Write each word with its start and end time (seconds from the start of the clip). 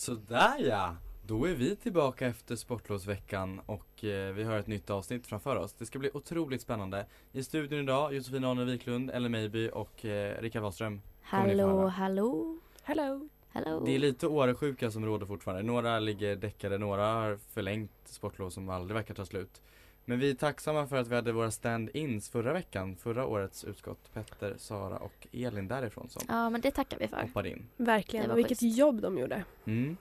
Sådär 0.00 0.58
ja! 0.58 0.96
Då 1.26 1.44
är 1.44 1.54
vi 1.54 1.76
tillbaka 1.76 2.26
efter 2.26 2.56
sportlovsveckan 2.56 3.60
och 3.66 4.04
eh, 4.04 4.32
vi 4.32 4.44
har 4.44 4.58
ett 4.58 4.66
nytt 4.66 4.90
avsnitt 4.90 5.26
framför 5.26 5.56
oss. 5.56 5.72
Det 5.72 5.86
ska 5.86 5.98
bli 5.98 6.10
otroligt 6.14 6.62
spännande. 6.62 7.06
I 7.32 7.42
studion 7.42 7.78
idag 7.78 8.14
Josefin 8.14 8.44
Arne 8.44 8.64
Wiklund, 8.64 9.10
Ellen 9.10 9.32
Meiby 9.32 9.70
och 9.72 10.04
eh, 10.04 10.42
Rickard 10.42 10.62
Wahlström. 10.62 11.00
Hallå, 11.22 11.86
hallå. 11.86 12.58
Hello. 12.82 13.28
Hello. 13.48 13.84
Det 13.84 13.94
är 13.94 13.98
lite 13.98 14.26
Åresjuka 14.26 14.90
som 14.90 15.06
råder 15.06 15.26
fortfarande. 15.26 15.62
Några 15.62 15.98
ligger 15.98 16.36
däckade, 16.36 16.78
några 16.78 17.06
har 17.06 17.36
förlängt 17.36 17.92
sportlov 18.04 18.50
som 18.50 18.68
aldrig 18.68 18.94
verkar 18.94 19.14
ta 19.14 19.24
slut. 19.24 19.62
Men 20.10 20.18
vi 20.18 20.30
är 20.30 20.34
tacksamma 20.34 20.86
för 20.86 20.96
att 20.96 21.08
vi 21.08 21.14
hade 21.14 21.32
våra 21.32 21.50
stand-ins 21.50 22.30
förra 22.30 22.52
veckan, 22.52 22.96
förra 22.96 23.26
årets 23.26 23.64
utskott. 23.64 24.14
Petter, 24.14 24.54
Sara 24.58 24.98
och 24.98 25.26
Elin 25.32 25.68
därifrån 25.68 26.08
som 26.08 26.22
Ja 26.28 26.50
men 26.50 26.60
det 26.60 26.70
tackar 26.70 26.98
vi 26.98 27.08
för. 27.08 27.22
hoppade 27.22 27.50
in. 27.50 27.68
Verkligen, 27.76 28.30
och 28.30 28.38
vilket 28.38 28.62
jobb 28.62 29.00
de 29.00 29.18
gjorde. 29.18 29.44
Mm. 29.64 29.96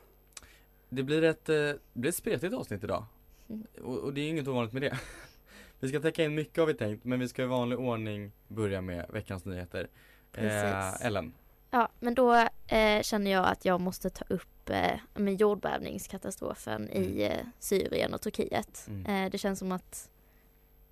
Det 0.90 1.04
blir 1.04 1.24
ett, 1.24 1.50
eh, 1.50 1.56
det 1.56 1.80
blir 1.94 2.10
ett 2.10 2.16
spretigt 2.16 2.54
avsnitt 2.54 2.84
idag. 2.84 3.06
Mm. 3.50 3.68
Och, 3.82 3.98
och 3.98 4.14
det 4.14 4.22
är 4.22 4.30
inget 4.30 4.48
ovanligt 4.48 4.74
med 4.74 4.82
det. 4.82 5.00
vi 5.80 5.90
ska 5.90 6.00
täcka 6.00 6.24
in 6.24 6.36
mycket 6.36 6.58
har 6.58 6.66
vi 6.66 6.74
tänkt, 6.74 7.06
men 7.06 7.20
vi 7.20 7.28
ska 7.28 7.44
i 7.44 7.46
vanlig 7.46 7.80
ordning 7.80 8.32
börja 8.48 8.82
med 8.82 9.06
veckans 9.10 9.46
nyheter. 9.46 9.90
Precis. 10.32 11.02
Eh, 11.02 11.06
Ellen. 11.06 11.34
Ja 11.72 11.90
men 12.00 12.14
då 12.14 12.36
eh, 12.68 13.02
känner 13.02 13.32
jag 13.32 13.48
att 13.48 13.66
jag 13.66 13.82
måste 13.82 14.10
ta 14.10 14.26
upp 14.30 14.59
eh, 14.72 15.00
med 15.14 15.42
jordbävningskatastrofen 15.42 16.90
i 16.90 17.24
eh, 17.24 17.46
Syrien 17.60 18.14
och 18.14 18.22
Turkiet. 18.22 18.86
Mm. 18.88 19.06
Eh, 19.26 19.32
det 19.32 19.38
känns 19.38 19.60
som 19.60 19.72
att 19.72 20.10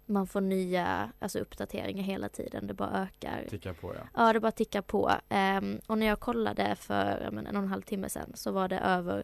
man 0.06 0.28
får 0.28 0.42
nya 0.42 1.11
alltså 1.20 1.39
uppdateringar 1.39 2.03
hela 2.03 2.30
tiden. 2.30 2.67
Det 2.67 2.73
bara 2.73 3.03
ökar. 3.03 3.45
Tickar 3.50 3.73
på 3.73 3.95
ja. 3.95 4.02
Ja, 4.14 4.33
det 4.33 4.39
bara 4.39 4.52
tickar 4.52 4.81
på. 4.81 5.11
Ehm, 5.30 5.80
och 5.88 5.98
när 5.98 6.05
jag 6.08 6.20
kollade 6.20 6.75
för 6.75 7.30
men, 7.31 7.48
en 7.48 7.55
och 7.55 7.61
en 7.64 7.67
halv 7.70 7.81
timme 7.81 8.09
sedan 8.09 8.31
så 8.36 8.52
var 8.52 8.67
det 8.67 8.80
över 8.80 9.23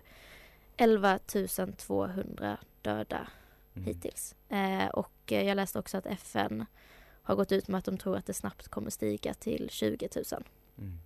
11 0.77 1.19
200 1.77 2.57
döda 2.81 3.27
Mm. 3.75 3.85
hittills. 3.85 4.35
Eh, 4.49 4.87
och 4.87 5.11
jag 5.25 5.55
läste 5.55 5.79
också 5.79 5.97
att 5.97 6.05
FN 6.05 6.65
har 7.23 7.35
gått 7.35 7.51
ut 7.51 7.67
med 7.67 7.77
att 7.79 7.85
de 7.85 7.97
tror 7.97 8.17
att 8.17 8.25
det 8.25 8.33
snabbt 8.33 8.67
kommer 8.67 8.89
stiga 8.89 9.33
till 9.33 9.69
20 9.69 10.09
000. 10.15 10.43
Mm. 10.77 10.99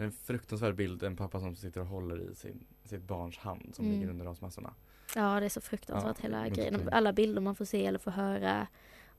Det 0.00 0.04
är 0.04 0.06
en 0.06 0.12
fruktansvärd 0.12 0.74
bild, 0.74 1.02
en 1.02 1.16
pappa 1.16 1.40
som 1.40 1.56
sitter 1.56 1.80
och 1.80 1.86
håller 1.86 2.30
i 2.30 2.34
sin, 2.34 2.64
sitt 2.84 3.02
barns 3.02 3.38
hand 3.38 3.72
som 3.74 3.84
Mm. 3.84 3.96
ligger 3.98 4.10
under 4.10 4.24
rasmassorna. 4.24 4.74
Ja, 5.16 5.40
det 5.40 5.46
är 5.46 5.50
så 5.50 5.60
fruktansvärt 5.60 6.16
Ja, 6.18 6.22
hela 6.22 6.48
grejen. 6.48 6.88
Alla 6.92 7.12
bilder 7.12 7.40
man 7.40 7.54
får 7.54 7.64
se 7.64 7.86
eller 7.86 7.98
får 7.98 8.10
höra. 8.10 8.66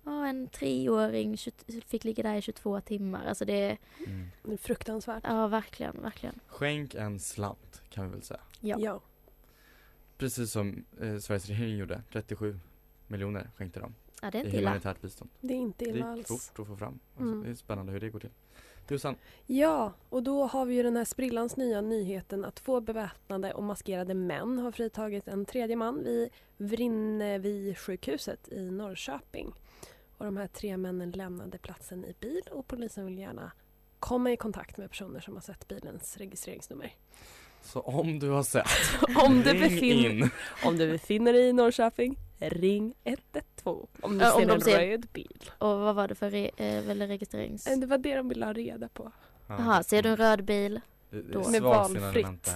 Ja, 0.03 0.28
en 0.28 0.47
treåring 0.47 1.38
20, 1.38 1.52
fick 1.88 2.03
ligga 2.03 2.24
där 2.24 2.36
i 2.36 2.42
22 2.42 2.81
timmar. 2.81 3.25
Alltså 3.25 3.46
det 3.46 3.53
är, 3.53 3.78
Mm. 4.08 4.28
Det 4.44 4.53
är 4.53 4.58
fruktansvärt. 4.58 5.24
ja 5.28 5.47
verkligen, 5.47 6.02
verkligen. 6.02 6.40
Skänk 6.47 6.96
en 6.96 7.19
slant 7.19 7.81
kan 7.90 8.06
vi 8.06 8.12
väl 8.12 8.22
säga. 8.24 8.40
Ja. 8.59 8.75
Ja. 8.80 9.02
Precis 10.18 10.52
som 10.52 10.86
eh, 11.02 11.18
Sveriges 11.18 11.48
regering 11.48 11.78
gjorde, 11.78 12.02
37 12.12 12.59
miljoner 13.08 13.50
skänkte 13.58 13.80
de 13.80 13.96
Ja, 14.22 14.31
det 14.31 14.38
är 14.38 14.46
inte 14.46 14.58
illa. 14.58 14.69
humanitärt 14.69 15.02
bistånd. 15.02 15.31
Det 15.42 15.53
är 15.53 15.58
inte 15.58 15.86
Det 15.86 15.92
illa 15.92 16.06
är 16.08 16.12
alls. 16.12 16.28
fort 16.28 16.59
att 16.59 16.68
få 16.68 16.75
fram. 16.78 17.00
Alltså, 17.09 17.24
Mm. 17.24 17.44
Det 17.44 17.50
är 17.50 17.56
spännande 17.56 17.92
hur 17.92 18.00
det 18.00 18.09
går 18.09 18.19
till. 18.19 18.30
Du 18.91 19.00
Sann, 19.00 19.16
Ja, 19.46 19.94
och 20.09 20.24
då 20.24 20.46
har 20.46 20.66
vi 20.66 20.75
ju 20.75 20.84
den 20.84 20.97
här 20.97 21.06
sprillans 21.06 21.57
nya 21.57 21.81
nyheten 21.81 22.46
att 22.46 22.56
två 22.56 22.81
beväpnade 22.81 23.53
och 23.53 23.63
maskerade 23.63 24.13
män 24.13 24.57
har 24.57 24.72
fritagit 24.72 25.28
en 25.28 25.46
tredje 25.46 25.75
man 25.75 26.03
vid 26.03 26.29
Vrinnevi-sjukhuset 26.57 28.53
i 28.53 28.72
Norrköping. 28.72 29.53
Och 30.18 30.25
de 30.25 30.38
här 30.38 30.47
tre 30.47 30.78
männen 30.78 31.12
lämnade 31.12 31.57
platsen 31.57 32.06
i 32.06 32.16
bil 32.19 32.41
och 32.51 32.68
polisen 32.68 33.06
vill 33.06 33.18
gärna 33.18 33.51
komma 34.00 34.31
i 34.31 34.38
kontakt 34.38 34.78
med 34.78 34.90
personer 34.90 35.19
som 35.19 35.34
har 35.34 35.41
sett 35.41 35.68
bilens 35.68 36.18
registreringsnummer. 36.18 36.96
så 37.62 37.80
om 37.80 38.19
du 38.19 38.30
har 38.30 38.44
sett, 38.44 38.68
Om 39.25 39.41
du, 39.41 39.50
ring 39.50 39.62
befinner, 39.62 40.09
in. 40.09 40.30
om 40.66 40.78
du 40.78 40.91
befinner 40.91 41.34
dig 41.34 41.47
i 41.47 41.53
Norrköping, 41.53 42.18
ring 42.41 42.94
112 43.03 43.88
om 44.02 44.18
du 44.18 44.25
Ja, 44.25 44.34
om 44.34 44.40
ser 44.41 44.47
de 44.47 44.53
en 44.53 44.62
ser- 44.62 44.88
röd 44.88 45.07
bil. 45.13 45.52
Och 45.57 45.79
vad 45.79 45.96
var 45.96 46.07
det 46.07 46.16
för 46.16 46.29
re, 46.29 46.52
eh, 46.57 46.81
registrerings... 47.07 47.68
Eh, 47.68 47.79
Det 47.79 47.85
var 47.88 47.97
det 47.97 48.16
de 48.16 48.29
ville 48.29 48.46
ha 48.46 48.53
reda 48.53 48.88
på, 48.88 49.12
Jaha, 49.47 49.84
ser 49.84 50.03
du 50.03 50.09
en 50.09 50.18
röd 50.18 50.44
bil? 50.46 50.81
Det 51.09 51.18
är 51.18 51.24
då- 51.24 51.50
Med 51.50 51.62
valfritt. 51.62 52.56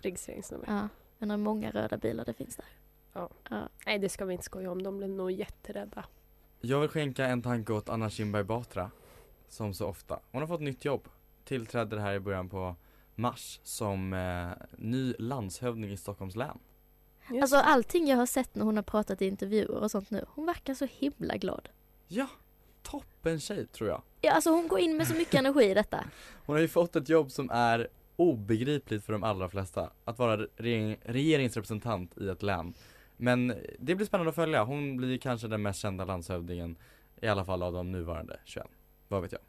registreringsnummer. 0.00 0.64
Ja, 0.68 0.88
undrar 1.18 1.36
hur 1.36 1.44
många 1.44 1.70
röda 1.70 1.96
bilar 1.96 2.24
det 2.24 2.34
finns 2.34 2.56
där. 2.56 2.66
Ja. 3.12 3.30
ja. 3.50 3.68
Nej, 3.86 3.98
det 3.98 4.08
ska 4.08 4.24
vi 4.24 4.32
inte 4.32 4.44
skoja 4.44 4.70
om. 4.70 4.82
De 4.82 4.98
blev 4.98 5.10
nog 5.10 5.30
jätterädda. 5.32 6.04
Jag 6.60 6.80
vill 6.80 6.88
skänka 6.88 7.26
en 7.26 7.42
tanke 7.42 7.72
åt 7.72 7.88
Anna 7.88 8.10
Kinberg 8.10 8.44
Batra 8.44 8.90
Som 9.48 9.74
så 9.74 9.86
ofta. 9.86 10.20
Hon 10.32 10.40
har 10.42 10.48
fått 10.48 10.60
nytt 10.60 10.84
jobb 10.84 11.08
Tillträdde 11.44 11.96
det 11.96 12.02
här 12.02 12.14
i 12.14 12.20
början 12.20 12.48
på 12.48 12.76
mars 13.14 13.60
som 13.62 14.12
eh, 14.12 14.66
ny 14.78 15.14
landshövding 15.18 15.92
i 15.92 15.96
Stockholms 15.96 16.36
län 16.36 16.58
Just 17.30 17.42
Alltså 17.42 17.56
allting 17.56 18.06
jag 18.08 18.16
har 18.16 18.26
sett 18.26 18.54
när 18.54 18.64
hon 18.64 18.76
har 18.76 18.82
pratat 18.82 19.22
i 19.22 19.26
intervjuer 19.26 19.82
och 19.82 19.90
sånt 19.90 20.10
nu, 20.10 20.24
hon 20.28 20.46
verkar 20.46 20.74
så 20.74 20.86
himla 20.90 21.36
glad. 21.36 21.68
Ja, 22.08 22.26
toppen 22.82 23.40
tjej 23.40 23.66
tror 23.66 23.88
jag. 23.88 24.02
Ja, 24.20 24.32
alltså 24.32 24.50
hon 24.50 24.68
går 24.68 24.78
in 24.78 24.96
med 24.96 25.06
så 25.08 25.14
mycket 25.14 25.34
energi 25.34 25.64
i 25.64 25.74
detta. 25.74 26.04
Hon 26.46 26.56
har 26.56 26.60
ju 26.60 26.68
fått 26.68 26.96
ett 26.96 27.08
jobb 27.08 27.30
som 27.30 27.50
är 27.50 27.88
obegripligt 28.16 29.04
för 29.04 29.12
de 29.12 29.24
allra 29.24 29.48
flesta 29.48 29.90
Att 30.04 30.18
vara 30.18 30.46
regering, 30.56 30.96
regeringsrepresentant 31.02 32.18
i 32.18 32.28
ett 32.28 32.42
län. 32.42 32.74
Men 33.16 33.54
det 33.78 33.94
blir 33.94 34.06
spännande 34.06 34.28
att 34.28 34.34
följa, 34.34 34.64
hon 34.64 34.96
blir 34.96 35.18
kanske 35.18 35.48
den 35.48 35.62
mest 35.62 35.80
kända 35.80 36.04
landshövdingen 36.04 36.76
I 37.20 37.28
alla 37.28 37.44
fall 37.44 37.62
av 37.62 37.72
de 37.72 37.92
nuvarande 37.92 38.40
21 38.44 38.66
Vad 39.08 39.22
vet 39.22 39.32
jag 39.32 39.40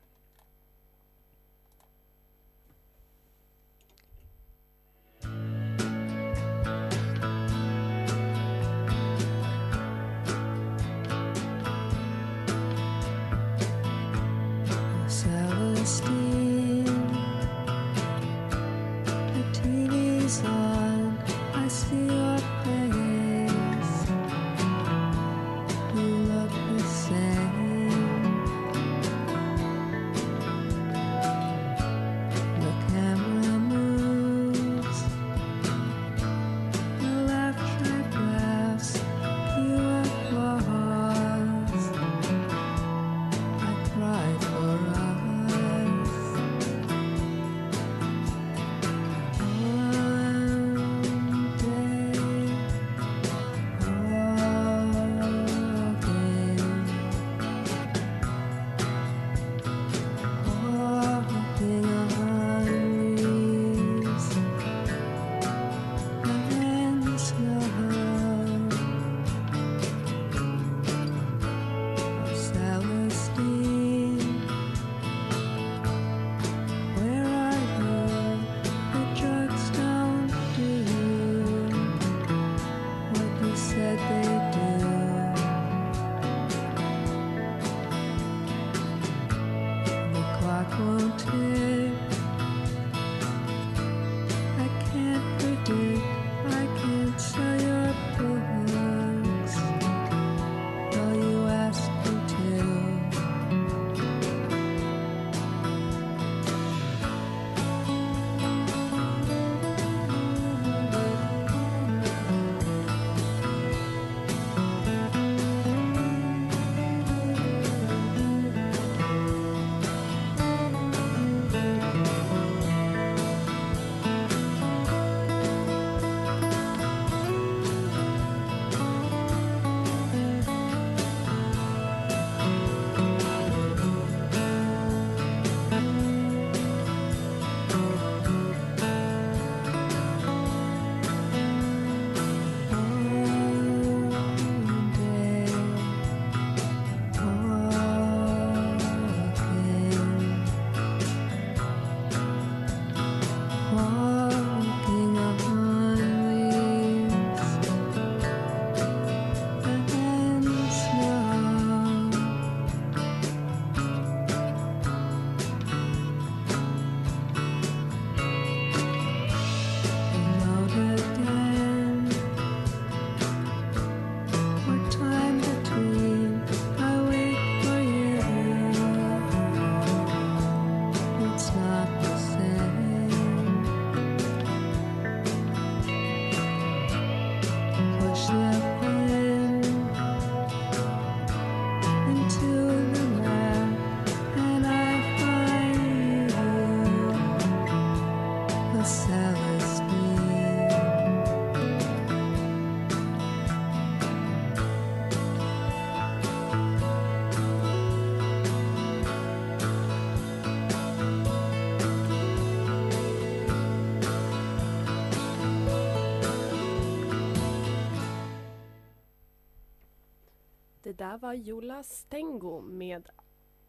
där 221.04 221.18
var 221.18 221.34
Jola 221.34 221.84
Stengo 221.84 222.62
med 222.62 223.10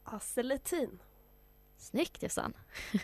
Asseletin. 0.04 1.02
Snyggt 1.76 2.22
Jossan. 2.22 2.54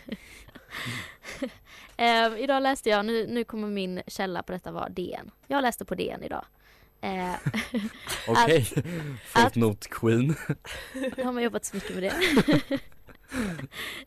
eh, 1.97 2.33
idag 2.37 2.63
läste 2.63 2.89
jag, 2.89 3.05
nu, 3.05 3.27
nu 3.27 3.43
kommer 3.43 3.67
min 3.67 4.01
källa 4.07 4.43
på 4.43 4.51
detta 4.51 4.71
vara 4.71 4.89
DN. 4.89 5.31
Jag 5.47 5.61
läste 5.61 5.85
på 5.85 5.95
DN 5.95 6.23
idag. 6.23 6.45
Eh, 7.01 7.33
Okej, 8.27 8.67
fotnot 9.25 9.87
queen. 9.87 10.29
har 11.23 11.31
man 11.31 11.43
jobbat 11.43 11.65
så 11.65 11.75
mycket 11.75 11.95
med 11.95 12.03
det. 12.03 12.13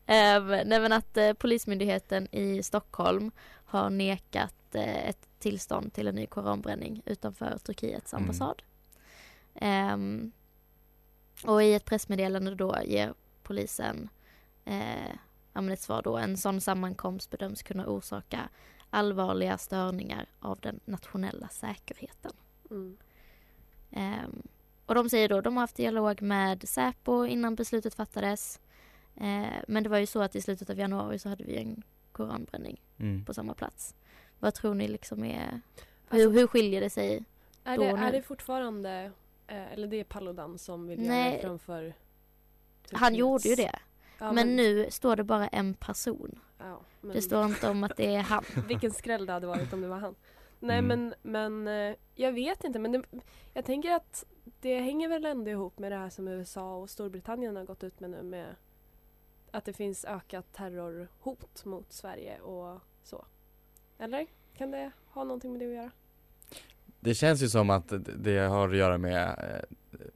eh, 0.06 0.42
nej 0.66 0.80
men 0.80 0.92
att 0.92 1.16
eh, 1.16 1.32
Polismyndigheten 1.32 2.34
i 2.34 2.62
Stockholm 2.62 3.30
har 3.64 3.90
nekat 3.90 4.74
eh, 4.74 5.08
ett 5.08 5.28
tillstånd 5.38 5.92
till 5.92 6.08
en 6.08 6.14
ny 6.14 6.26
koranbränning 6.26 7.02
utanför 7.06 7.58
Turkiets 7.58 8.12
Mm. 8.12 8.24
Ehm, 9.54 10.32
och 11.44 11.62
i 11.62 11.74
ett 11.74 11.84
pressmeddelande 11.84 12.54
då 12.54 12.76
ger 12.84 13.14
polisen 13.42 14.08
eh, 14.64 15.08
ja, 15.52 15.60
men 15.60 15.70
ett 15.70 15.80
svar 15.80 16.02
då. 16.02 16.16
En 16.16 16.36
sån 16.36 16.60
sammankomst 16.60 17.30
bedöms 17.30 17.62
kunna 17.62 17.86
orsaka 17.86 18.48
allvarliga 18.90 19.58
störningar 19.58 20.26
av 20.40 20.60
den 20.60 20.80
nationella 20.84 21.48
säkerheten. 21.48 22.32
Mm. 22.70 22.96
Ehm, 23.90 24.42
och 24.86 24.94
de 24.94 25.08
säger 25.10 25.28
då, 25.28 25.40
de 25.40 25.56
har 25.56 25.60
haft 25.62 25.76
dialog 25.76 26.22
med 26.22 26.68
Säpo 26.68 27.24
innan 27.26 27.54
beslutet 27.54 27.94
fattades. 27.94 28.60
Eh, 29.16 29.46
men 29.68 29.82
det 29.82 29.88
var 29.88 29.98
ju 29.98 30.06
så 30.06 30.22
att 30.22 30.36
i 30.36 30.40
slutet 30.40 30.70
av 30.70 30.78
januari 30.78 31.18
så 31.18 31.28
hade 31.28 31.44
vi 31.44 31.56
en 31.56 31.82
koranbränning 32.12 32.80
Mm. 32.98 33.24
på 33.24 33.34
samma 33.34 33.54
plats. 33.54 33.94
Vad 34.38 34.54
tror 34.54 34.74
ni 34.74 34.88
liksom 34.88 35.24
är, 35.24 35.60
Alltså- 36.08 36.28
hur, 36.28 36.30
hur 36.30 36.46
skiljer 36.46 36.80
det 36.80 36.90
sig 36.90 37.24
Är 37.64 37.76
då 37.76 37.82
det, 37.84 37.92
nu? 37.92 38.00
är 38.06 38.12
det 38.12 38.22
fortfarande, 38.22 39.12
eh, 39.46 39.72
eller 39.72 39.86
det 39.86 39.96
är 39.96 40.04
Paludan 40.04 40.58
som 40.58 40.86
vill 40.86 41.02
göra 41.04 41.14
Nej. 41.14 41.36
det 41.36 41.42
framför 41.42 41.94
Han 42.92 43.14
gjorde 43.14 43.48
ju 43.48 43.54
det. 43.54 43.78
Ja, 44.18 44.32
men, 44.32 44.56
nu 44.56 44.90
står 44.90 45.16
det 45.16 45.24
bara 45.24 45.48
en 45.48 45.74
person. 45.74 46.40
Ja, 46.58 46.80
men- 47.00 47.12
Det 47.16 47.22
står 47.22 47.44
inte 47.44 47.70
om 47.70 47.84
att 47.84 47.96
det 47.96 48.14
är 48.14 48.20
han. 48.22 48.44
Vilken 48.68 48.90
skräll 48.90 49.26
det 49.26 49.32
hade 49.32 49.46
varit 49.46 49.72
om 49.72 49.80
det 49.80 49.88
var 49.88 49.98
han. 49.98 50.14
Nej 50.60 50.78
Mm. 50.78 51.10
men, 51.22 51.62
men 51.62 51.90
eh, 51.90 51.96
jag 52.14 52.32
vet 52.32 52.64
inte 52.64 52.78
men 52.78 52.92
det, 52.92 53.02
jag 53.54 53.64
tänker 53.64 53.90
att 53.92 54.24
det 54.60 54.80
hänger 54.80 55.08
väl 55.08 55.24
ändå 55.24 55.50
ihop 55.50 55.78
med 55.78 55.92
det 55.92 55.96
här 55.98 56.10
som 56.10 56.28
USA 56.28 56.76
och 56.76 56.90
Storbritannien 56.90 57.56
har 57.56 57.64
gått 57.64 57.84
ut 57.84 58.00
med 58.00 58.10
nu 58.10 58.22
med 58.22 58.46
att 59.50 59.64
det 59.64 59.72
finns 59.72 60.04
ökat 60.04 60.52
terrorhot 60.52 61.64
mot 61.64 61.92
Sverige 61.92 62.40
och 62.40 62.80
så. 63.02 63.24
Eller? 63.98 64.26
Kan 64.56 64.70
det 64.70 64.90
ha 65.06 65.24
någonting 65.24 65.52
med 65.52 65.60
det 65.60 65.66
att 65.66 65.74
göra? 65.74 65.90
Det 67.04 67.14
känns 67.14 67.42
ju 67.42 67.48
som 67.48 67.70
att 67.70 67.92
det 68.16 68.38
har 68.38 68.68
att 68.68 68.76
göra 68.76 68.98
med 68.98 69.28
eh, 69.28 70.08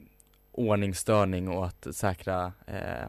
ordningsstörning 0.52 1.48
och 1.48 1.66
att 1.66 1.86
säkra 1.90 2.52
eh, 2.66 3.08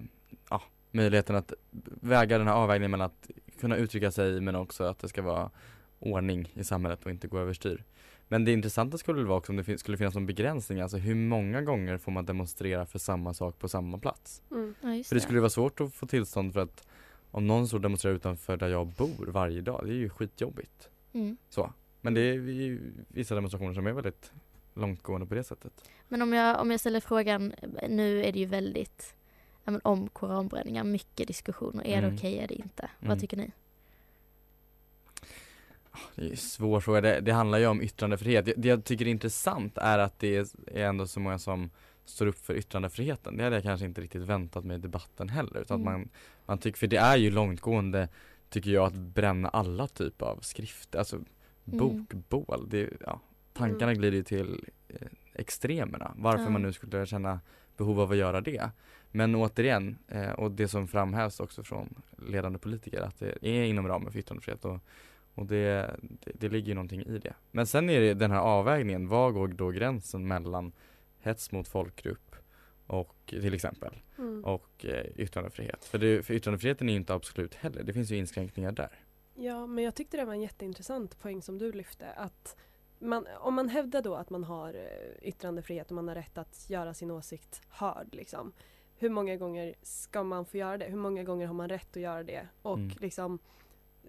ja, 0.50 0.62
möjligheten 0.91 1.36
att 1.36 1.53
väga 2.01 2.38
den 2.38 2.48
här 2.48 2.53
avvägningen 2.55 2.91
mellan 2.91 3.05
att 3.05 3.29
kunna 3.59 3.75
uttrycka 3.75 4.12
sig 4.12 4.41
men 4.41 4.55
också 4.55 4.83
att 4.83 5.00
det 5.00 5.07
ska 5.09 5.21
vara 5.21 5.50
ordning 6.00 6.51
i 6.53 6.63
samhället 6.63 7.05
och 7.05 7.12
inte 7.12 7.27
gå 7.27 7.39
överstyr. 7.39 7.83
Men 8.27 8.45
det 8.45 8.51
intressanta 8.51 8.98
skulle 8.98 9.24
vara 9.24 9.38
också 9.38 9.51
om 9.51 9.55
det 9.57 9.63
fin- 9.63 9.77
skulle 9.77 9.98
finnas 9.98 10.13
någon 10.13 10.25
begränsning, 10.25 10.81
alltså 10.81 10.98
hur 10.98 11.15
många 11.15 11.62
gånger 11.62 11.98
får 11.98 12.12
man 12.12 12.25
demonstrera 12.25 12.86
för 12.86 13.00
samma 13.00 13.33
sak 13.33 13.59
på 13.59 13.69
samma 13.69 13.98
plats? 13.98 14.41
Mm. 14.51 14.75
Ja, 14.81 15.03
För 15.03 15.15
det 15.15 15.21
skulle 15.21 15.39
vara 15.39 15.50
svårt 15.50 15.81
att 15.81 15.93
få 15.93 16.05
tillstånd 16.07 16.53
för 16.53 16.59
att 16.59 16.88
om 17.31 17.48
någon 17.48 17.67
står 17.67 17.77
och 17.77 17.81
demonstrerar 17.81 18.15
utanför 18.15 18.57
där 18.57 18.67
jag 18.69 18.88
bor 18.88 19.27
varje 19.27 19.62
dag, 19.62 19.81
det 19.86 19.91
är 19.91 19.95
ju 19.95 20.09
skitjobbigt. 20.09 20.89
Mm. 21.13 21.38
Så. 21.50 21.74
Men 22.01 22.13
det 22.13 22.22
är 22.22 22.34
ju 22.34 22.94
vissa 23.08 23.36
demonstrationer 23.36 23.74
som 23.74 23.88
är 23.88 23.91
väldigt 23.91 24.32
långtgående 24.74 25.27
på 25.27 25.36
det 25.36 25.44
sättet. 25.44 25.89
Men 26.08 26.22
om 26.22 26.34
jag, 26.34 26.62
om 26.62 26.72
jag 26.72 26.79
ställer 26.79 27.00
frågan, 27.00 27.53
nu 27.89 28.24
är 28.24 28.32
det 28.32 28.39
ju 28.39 28.46
väldigt 28.46 29.15
men 29.63 29.82
om 29.84 30.10
koranbränningar, 30.10 30.84
mycket 30.84 31.27
diskussioner. 31.27 31.88
Är 31.88 31.98
Mm. 31.98 32.10
det 32.10 32.15
okej, 32.18 32.38
är 32.39 32.48
det 32.48 32.53
inte? 32.56 32.89
Mm. 33.00 33.10
Vad 33.10 33.20
tycker 33.20 33.38
ni? 33.38 33.51
Det 36.15 36.25
är 36.25 36.29
en 36.29 36.38
svår 36.38 36.79
fråga, 36.79 37.01
det, 37.01 37.20
det 37.20 37.32
handlar 37.32 37.58
ju 37.58 37.68
om 37.68 37.82
yttrandefrihet. 37.82 38.46
Det, 38.46 38.53
det 38.58 38.68
jag 38.68 38.84
tycker 38.84 39.06
är 39.06 39.10
intressant 39.10 39.77
är 39.77 40.00
att 40.00 40.20
det 40.20 40.36
är, 40.38 40.48
är 40.68 40.86
ändå 40.86 41.08
så 41.08 41.20
många 41.20 41.39
som 41.39 41.70
står 42.06 42.27
upp 42.27 42.46
för 42.46 42.53
yttrandefriheten. 42.53 43.38
Det 43.38 43.44
hade 43.44 43.56
jag 43.56 43.63
kanske 43.63 43.86
inte 43.86 44.01
riktigt 44.01 44.22
väntat 44.22 44.65
mig 44.65 44.77
i 44.77 44.79
debatten 44.79 45.29
heller. 45.29 45.62
Utan 45.62 45.82
Mm. 45.82 45.88
att 45.94 46.00
man, 46.00 46.10
man 46.46 46.58
tycker, 46.58 46.79
för 46.79 46.88
det 46.88 46.98
är 46.98 47.18
ju 47.18 47.32
långtgående, 47.32 48.10
tycker 48.50 48.72
jag, 48.72 48.86
att 48.86 48.94
bränna 48.94 49.50
alla 49.50 49.88
typer 49.88 50.25
av 50.25 50.39
skrifter, 50.41 51.00
alltså 51.00 51.20
bokbål. 51.78 52.70
Det, 52.70 52.90
ja, 53.06 53.20
tankarna 53.54 53.94
glider 53.94 54.18
ju 54.18 54.24
till 54.24 54.66
eh, 54.88 55.08
extremerna. 55.34 56.14
Varför 56.18 56.44
Ja. 56.44 56.50
man 56.50 56.62
nu 56.62 56.74
skulle 56.74 57.06
känna 57.06 57.40
behov 57.78 58.00
av 58.00 58.12
att 58.12 58.18
göra 58.18 58.42
det. 58.42 58.70
Men 59.12 59.36
återigen, 59.36 59.98
eh, 60.08 60.32
och 60.32 60.52
det 60.52 60.68
som 60.68 60.88
framhävs 60.88 61.40
också 61.40 61.64
från 61.64 62.02
ledande 62.28 62.60
politiker, 62.60 63.02
att 63.02 63.20
det 63.20 63.46
är 63.48 63.64
inom 63.64 63.88
ramen 63.88 64.12
för 64.12 64.20
yttrandefrihet 64.20 64.66
och, 64.66 64.80
och 65.36 65.46
det, 65.46 65.96
det, 66.02 66.32
det 66.34 66.50
ligger 66.50 66.68
ju 66.68 66.74
någonting 66.74 67.02
i 67.02 67.18
det. 67.18 67.34
Men 67.52 67.68
sen 67.68 67.90
är 67.90 68.00
det 68.00 68.14
den 68.14 68.32
här 68.32 68.40
avvägningen, 68.40 69.08
var 69.08 69.32
går 69.32 69.48
då 69.48 69.70
gränsen 69.70 70.28
mellan 70.28 70.72
hets 71.20 71.52
mot 71.52 71.68
folkgrupp 71.68 72.36
och 72.88 73.16
till 73.26 73.54
exempel 73.54 73.94
Mm. 74.18 74.44
och 74.46 74.86
eh, 74.86 75.06
yttrandefrihet. 75.16 75.86
För, 75.86 75.98
det, 75.98 76.24
för 76.26 76.34
yttrandefriheten 76.34 76.90
är 76.90 76.94
ju 76.94 77.00
inte 77.00 77.14
absolut 77.14 77.56
heller, 77.56 77.84
det 77.84 77.94
finns 77.94 78.12
ju 78.12 78.18
inskränkningar 78.18 78.72
där. 78.72 78.90
Ja, 79.41 79.67
men 79.67 79.84
jag 79.84 79.96
tyckte 79.96 80.17
det 80.17 80.25
var 80.25 80.34
en 80.34 80.41
jätteintressant 80.41 81.19
poäng 81.19 81.41
som 81.41 81.58
du 81.58 81.72
lyfte. 81.72 82.12
Att 82.12 82.55
man, 83.00 83.27
om 83.39 83.53
man 83.53 83.69
hävdar 83.69 84.01
då 84.01 84.15
att 84.15 84.29
man 84.29 84.43
har 84.43 84.74
eh, 84.74 85.27
yttrandefrihet 85.29 85.88
och 85.91 85.96
man 85.96 86.08
har 86.08 86.15
rätt 86.15 86.38
att 86.38 86.69
göra 86.69 86.93
sin 86.93 87.12
åsikt 87.12 87.62
hörd. 87.69 88.08
Liksom, 88.15 88.53
hur 88.98 89.10
många 89.10 89.36
gånger 89.38 89.75
ska 89.81 90.24
man 90.24 90.46
få 90.46 90.58
göra 90.58 90.77
det? 90.77 90.86
Hur 90.86 90.98
många 90.98 91.24
gånger 91.24 91.48
har 91.48 91.53
man 91.53 91.69
rätt 91.69 91.96
att 91.98 92.01
göra 92.01 92.24
det? 92.24 92.48
Och 92.62 92.77
Mm. 92.77 92.91
liksom, 93.00 93.39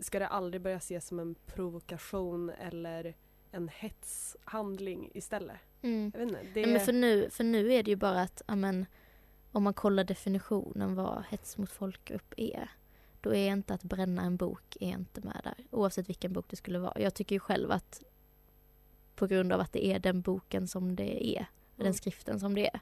ska 0.00 0.18
det 0.18 0.26
aldrig 0.28 0.62
börja 0.62 0.76
ses 0.76 1.06
som 1.06 1.18
en 1.18 1.34
provokation 1.34 2.50
eller 2.50 3.14
en 3.50 3.68
hetshandling 3.68 5.10
istället? 5.14 5.56
Mm. 5.82 6.12
Jag 6.14 6.20
vet 6.20 6.28
inte, 6.28 6.42
det... 6.54 6.60
Nej, 6.60 6.72
men 6.72 6.80
för, 6.80 6.92
nu, 6.92 7.30
för 7.30 7.44
nu 7.44 7.72
är 7.72 7.82
det 7.82 7.90
ju 7.90 7.96
bara 7.96 8.20
att, 8.22 8.42
ja, 8.46 8.56
men, 8.56 8.86
om 9.52 9.62
man 9.62 9.74
kollar 9.74 10.04
definitionen 10.04 10.94
vad 10.94 11.24
hets 11.30 11.58
mot 11.58 11.70
folkgrupp 11.70 12.34
är. 12.36 12.70
Då 13.20 13.34
är 13.34 13.52
inte 13.52 13.74
att 13.74 13.82
bränna 13.82 14.22
en 14.22 14.36
bok 14.36 14.76
är 14.80 14.88
inte 14.88 15.20
med 15.20 15.40
där. 15.44 15.54
Oavsett 15.70 16.08
vilken 16.08 16.32
bok 16.32 16.46
det 16.48 16.56
skulle 16.56 16.78
vara. 16.78 17.00
Jag 17.00 17.14
tycker 17.14 17.36
ju 17.36 17.40
själv 17.40 17.70
att 17.70 18.02
på 19.14 19.26
grund 19.26 19.52
av 19.52 19.60
att 19.60 19.72
det 19.72 19.86
är 19.86 19.98
den 19.98 20.20
boken 20.20 20.68
som 20.68 20.96
det 20.96 21.26
är. 21.38 21.46
Den 21.76 21.86
Mm. 21.86 21.94
skriften 21.94 22.40
som 22.40 22.54
det 22.54 22.66
är. 22.66 22.80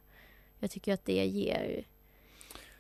Jag 0.59 0.71
tycker 0.71 0.95
att 0.95 1.05
det 1.05 1.27
ger 1.27 1.87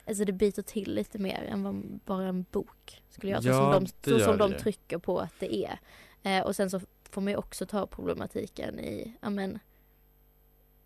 Alltså 0.07 0.25
det 0.25 0.33
biter 0.33 0.63
till 0.63 0.95
lite 0.95 1.19
mer 1.19 1.43
än 1.43 1.63
vad 1.63 1.75
bara 2.05 2.27
en 2.27 2.43
bok 2.51 3.03
skulle 3.11 3.33
göra. 3.33 3.43
Så 3.43 3.49
Ja, 3.49 3.73
som 3.73 3.85
de, 4.03 4.19
så 4.19 4.25
som 4.25 4.39
de 4.39 4.53
trycker 4.59 4.99
på 4.99 5.19
att 5.19 5.35
det 5.41 5.55
är. 5.67 5.81
Eh, 6.23 6.47
och 6.47 6.57
sen 6.57 6.71
så 6.71 6.81
får 7.11 7.21
man 7.21 7.33
ju 7.33 7.37
också 7.37 7.67
ta 7.67 7.87
problematiken 7.87 8.79
i, 8.81 9.15
ja 9.21 9.31
men 9.31 9.59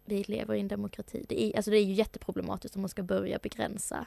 vi 0.04 0.22
lever 0.24 0.54
i 0.54 0.60
en 0.60 0.68
demokrati. 0.68 1.24
Det 1.28 1.42
är, 1.42 1.56
alltså 1.56 1.70
det 1.70 1.76
är 1.78 1.84
ju 1.84 1.92
jätteproblematiskt 1.92 2.76
om 2.76 2.82
man 2.82 2.88
ska 2.88 3.02
börja 3.02 3.38
begränsa 3.38 4.06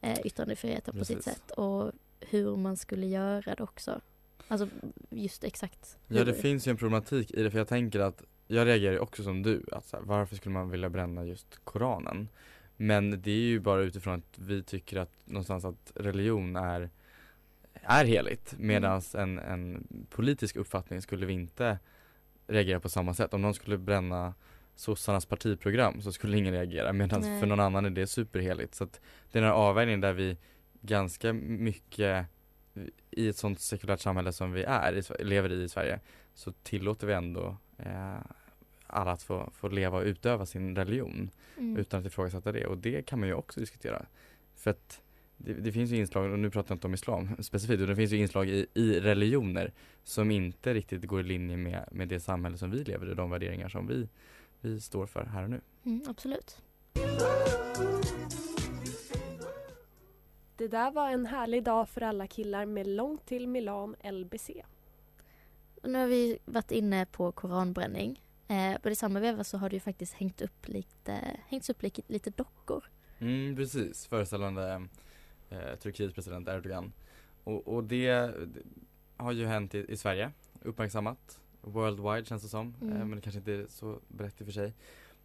eh, 0.00 0.18
yttrandefriheten 0.24 0.98
på 0.98 1.04
sitt 1.04 1.16
Precis. 1.16 1.34
sätt 1.34 1.50
och 1.50 1.92
hur 2.20 2.56
man 2.56 2.76
skulle 2.76 3.06
göra 3.06 3.54
det 3.54 3.62
också. 3.62 4.00
Alltså 4.48 4.68
just 5.10 5.44
exakt 5.44 5.98
Ja 6.08 6.24
det 6.24 6.34
finns 6.34 6.66
ju 6.66 6.70
en 6.70 6.76
problematik 6.76 7.30
i 7.30 7.42
det 7.42 7.50
för 7.50 7.58
jag 7.58 7.68
tänker 7.68 8.00
att 8.00 8.22
Jag 8.46 8.66
reagerar 8.66 8.98
också 8.98 9.22
som 9.22 9.42
du, 9.42 9.64
att 9.72 9.86
så 9.86 9.96
här, 9.96 10.04
varför 10.04 10.36
skulle 10.36 10.52
man 10.52 10.70
vilja 10.70 10.88
bränna 10.88 11.24
just 11.24 11.60
Koranen? 11.64 12.28
Men 12.76 13.22
det 13.22 13.30
är 13.30 13.34
ju 13.34 13.60
bara 13.60 13.80
utifrån 13.80 14.14
att 14.14 14.38
vi 14.38 14.62
tycker 14.62 14.96
att 14.96 15.12
någonstans 15.24 15.64
att 15.64 15.92
religion 15.94 16.56
är 16.56 16.90
Är 17.82 18.04
heligt 18.04 18.54
medan 18.58 19.02
en, 19.14 19.38
en 19.38 19.86
politisk 20.10 20.56
uppfattning 20.56 21.02
skulle 21.02 21.26
vi 21.26 21.32
inte 21.32 21.78
reagera 22.46 22.80
på 22.80 22.88
samma 22.88 23.14
sätt. 23.14 23.34
Om 23.34 23.42
någon 23.42 23.54
skulle 23.54 23.78
bränna 23.78 24.34
sossarnas 24.78 25.26
partiprogram 25.26 26.00
så 26.02 26.12
skulle 26.12 26.38
ingen 26.38 26.54
reagera 26.54 26.92
medan 26.92 27.20
Nej. 27.20 27.40
för 27.40 27.46
någon 27.46 27.60
annan 27.60 27.84
är 27.84 27.90
det 27.90 28.06
superheligt. 28.06 28.74
Så 28.74 28.84
att 28.84 29.00
det 29.32 29.38
är 29.38 29.42
den 29.42 29.50
här 29.50 29.56
avvägningen 29.56 30.00
där 30.00 30.12
vi 30.12 30.36
ganska 30.80 31.32
mycket 31.32 32.26
i 33.10 33.28
ett 33.28 33.36
sånt 33.36 33.60
sekulärt 33.60 34.00
samhälle 34.00 34.32
som 34.32 34.52
vi 34.52 34.62
är, 34.62 35.24
lever 35.24 35.52
i 35.52 35.62
i 35.62 35.68
Sverige 35.68 36.00
så 36.34 36.52
tillåter 36.52 37.06
vi 37.06 37.12
ändå 37.12 37.56
eh, 37.78 38.18
alla 38.86 39.10
att 39.10 39.22
få, 39.22 39.50
få 39.54 39.68
leva 39.68 39.98
och 39.98 40.04
utöva 40.04 40.46
sin 40.46 40.76
religion 40.76 41.30
Mm. 41.58 41.76
utan 41.76 42.00
att 42.00 42.06
ifrågasätta 42.06 42.52
det 42.52 42.66
och 42.66 42.78
det 42.78 43.06
kan 43.06 43.20
man 43.20 43.28
ju 43.28 43.34
också 43.34 43.60
diskutera. 43.60 44.06
För 44.54 44.70
att 44.70 45.02
det, 45.36 45.52
det 45.52 45.72
finns 45.72 45.90
ju 45.90 45.96
inslag, 45.96 46.32
och 46.32 46.38
nu 46.38 46.50
pratar 46.50 46.72
jag 46.72 46.76
inte 46.76 46.86
om 46.86 46.94
islam 46.94 47.28
specifikt, 47.42 47.80
utan 47.80 47.88
det 47.88 47.96
finns 47.96 48.12
ju 48.12 48.16
inslag 48.16 48.48
i, 48.48 48.66
i 48.74 49.00
religioner 49.00 49.72
som 50.02 50.30
inte 50.30 50.74
riktigt 50.74 51.04
går 51.04 51.20
i 51.20 51.22
linje 51.22 51.56
med, 51.56 51.88
med 51.92 52.08
det 52.08 52.20
samhälle 52.20 52.56
som 52.56 52.70
vi 52.70 52.84
lever 52.84 53.06
i 53.06 53.10
och 53.10 53.16
de 53.16 53.30
värderingar 53.30 53.68
som 53.68 53.86
vi, 53.86 54.08
vi 54.60 54.80
står 54.80 55.06
för 55.06 55.24
här 55.24 55.42
och 55.42 55.50
nu. 55.50 55.60
Mm, 55.84 56.02
absolut. 56.06 56.62
Det 60.56 60.68
där 60.68 60.90
var 60.90 61.10
en 61.10 61.26
härlig 61.26 61.64
dag 61.64 61.88
för 61.88 62.00
alla 62.00 62.26
killar 62.26 62.66
med 62.66 62.86
långt 62.86 63.26
till 63.26 63.48
Milan 63.48 63.96
LBC. 64.12 64.50
Och 65.82 65.90
nu 65.90 65.98
har 65.98 66.06
vi 66.06 66.38
varit 66.44 66.70
inne 66.70 67.06
på 67.06 67.32
koranbränning. 67.32 68.22
Eh, 68.48 68.78
på 68.78 68.88
det 68.88 68.96
samma 68.96 69.20
veva 69.20 69.44
så 69.44 69.58
har 69.58 69.70
det 69.70 69.76
ju 69.76 69.80
faktiskt 69.80 70.14
hängt 70.14 70.42
upp 70.42 70.68
lite, 70.68 71.36
hängts 71.48 71.70
upp 71.70 71.82
lite, 71.82 72.02
lite 72.06 72.30
dockor. 72.30 72.84
Mm, 73.18 73.56
precis, 73.56 74.06
föreställande 74.06 74.86
eh, 75.50 75.74
Turkiets 75.78 76.14
president 76.14 76.48
Erdogan. 76.48 76.92
Och, 77.44 77.68
och 77.68 77.84
det, 77.84 78.10
det 78.10 78.62
har 79.16 79.32
ju 79.32 79.46
hänt 79.46 79.74
i, 79.74 79.92
i 79.92 79.96
Sverige, 79.96 80.30
uppmärksammat 80.62 81.40
worldwide 81.60 82.24
känns 82.24 82.42
det 82.42 82.48
som, 82.48 82.74
Mm. 82.80 82.92
eh, 82.96 82.98
men 83.04 83.10
det 83.10 83.20
kanske 83.20 83.38
inte 83.38 83.52
är 83.52 83.66
så 83.68 84.00
brett 84.08 84.40
i 84.40 84.44
och 84.44 84.46
för 84.46 84.52
sig. 84.52 84.72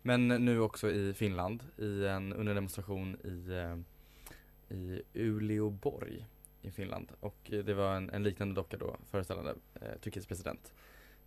Men 0.01 0.27
nu 0.27 0.59
också 0.59 0.91
i 0.91 1.13
Finland 1.13 1.63
i 1.77 2.05
en 2.05 2.33
under 2.33 2.55
demonstration 2.55 3.15
i, 3.23 3.51
eh, 3.51 3.77
i 4.77 5.01
Uleåborg 5.13 6.27
i 6.61 6.71
Finland. 6.71 7.11
Och 7.19 7.37
det 7.65 7.73
var 7.73 7.95
en, 7.95 8.09
en 8.09 8.23
liknande 8.23 8.55
docka 8.55 8.77
då 8.77 8.97
föreställande 9.09 9.55
eh, 9.73 9.99
Turkiets 10.01 10.27
president 10.27 10.73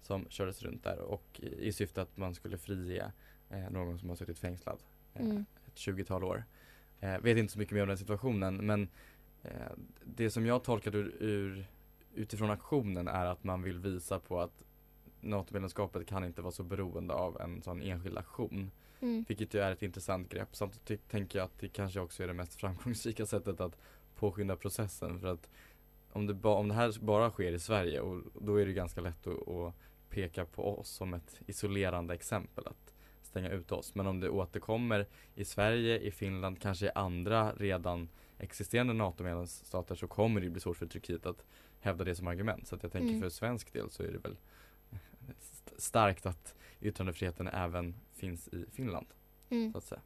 som 0.00 0.26
kördes 0.28 0.62
runt 0.62 0.84
där 0.84 0.98
och 0.98 1.40
i, 1.42 1.66
i 1.68 1.72
syfte 1.72 2.02
att 2.02 2.16
man 2.16 2.34
skulle 2.34 2.58
frige 2.58 3.12
eh, 3.50 3.70
någon 3.70 3.98
som 3.98 4.08
har 4.08 4.16
suttit 4.16 4.38
fängslad 4.38 4.78
eh, 5.14 5.20
Mm. 5.26 5.44
ett 5.66 5.74
20-tal 5.74 6.24
år. 6.24 6.44
Eh, 7.00 7.18
vet 7.18 7.38
inte 7.38 7.52
så 7.52 7.58
mycket 7.58 7.74
mer 7.74 7.82
om 7.82 7.88
den 7.88 7.98
situationen 7.98 8.56
men 8.66 8.88
eh, 9.42 9.50
det 10.04 10.30
som 10.30 10.46
jag 10.46 10.64
tolkade 10.64 10.98
ur, 10.98 11.16
ur, 11.22 11.66
utifrån 12.14 12.50
aktionen 12.50 13.08
är 13.08 13.26
att 13.26 13.44
man 13.44 13.62
vill 13.62 13.78
visa 13.78 14.18
på 14.18 14.40
att 14.40 14.62
NATO-medlemskapet 15.26 16.06
kan 16.06 16.24
inte 16.24 16.42
vara 16.42 16.52
så 16.52 16.62
beroende 16.62 17.14
av 17.14 17.40
en 17.40 17.62
sån 17.62 17.82
enskild 17.82 18.18
aktion. 18.18 18.70
Mm. 19.00 19.24
Vilket 19.28 19.54
ju 19.54 19.60
är 19.60 19.72
ett 19.72 19.82
intressant 19.82 20.28
grepp. 20.28 20.56
Samtidigt 20.56 21.08
tänker 21.08 21.38
jag 21.38 21.46
att 21.46 21.58
det 21.58 21.68
kanske 21.68 22.00
också 22.00 22.22
är 22.22 22.26
det 22.26 22.32
mest 22.34 22.54
framgångsrika 22.60 23.26
sättet 23.26 23.60
att 23.60 23.76
påskynda 24.14 24.56
processen. 24.56 25.20
För 25.20 25.26
att 25.26 25.50
om 26.12 26.26
det, 26.26 26.34
ba, 26.34 26.54
om 26.54 26.68
det 26.68 26.74
här 26.74 27.00
bara 27.00 27.30
sker 27.30 27.52
i 27.52 27.58
Sverige 27.58 28.00
och 28.00 28.22
då 28.40 28.56
är 28.56 28.66
det 28.66 28.72
ganska 28.72 29.00
lätt 29.00 29.26
att, 29.26 29.48
att 29.48 29.74
peka 30.10 30.44
på 30.44 30.78
oss 30.78 30.88
som 30.88 31.14
ett 31.14 31.40
isolerande 31.46 32.14
exempel. 32.14 32.66
Att 32.66 32.94
stänga 33.22 33.50
ut 33.50 33.72
oss. 33.72 33.94
Men 33.94 34.06
om 34.06 34.20
det 34.20 34.28
återkommer 34.28 35.06
i 35.34 35.44
Sverige, 35.44 35.98
i 35.98 36.10
Finland, 36.10 36.60
kanske 36.60 36.86
i 36.86 36.90
andra 36.94 37.52
redan 37.52 38.08
existerande 38.38 38.92
NATO-medlemsstater 38.92 39.94
så 39.94 40.06
kommer 40.06 40.40
det 40.40 40.50
bli 40.50 40.60
svårt 40.60 40.76
för 40.76 40.86
Turkiet 40.86 41.26
att 41.26 41.44
hävda 41.80 42.04
det 42.04 42.14
som 42.14 42.26
argument. 42.26 42.66
Så 42.66 42.74
att 42.74 42.82
jag 42.82 42.92
tänker 42.92 43.08
Mm. 43.08 43.20
för 43.20 43.28
svensk 43.28 43.72
del 43.72 43.90
så 43.90 44.02
är 44.02 44.12
det 44.12 44.18
väl 44.18 44.36
starkt 45.76 46.26
att 46.26 46.54
yttrandefriheten 46.80 47.48
även 47.48 47.94
finns 48.14 48.48
i 48.48 48.66
Finland. 48.72 49.06
Mm. 49.50 49.72
Så 49.72 49.78
att 49.78 49.84
säga. 49.84 50.00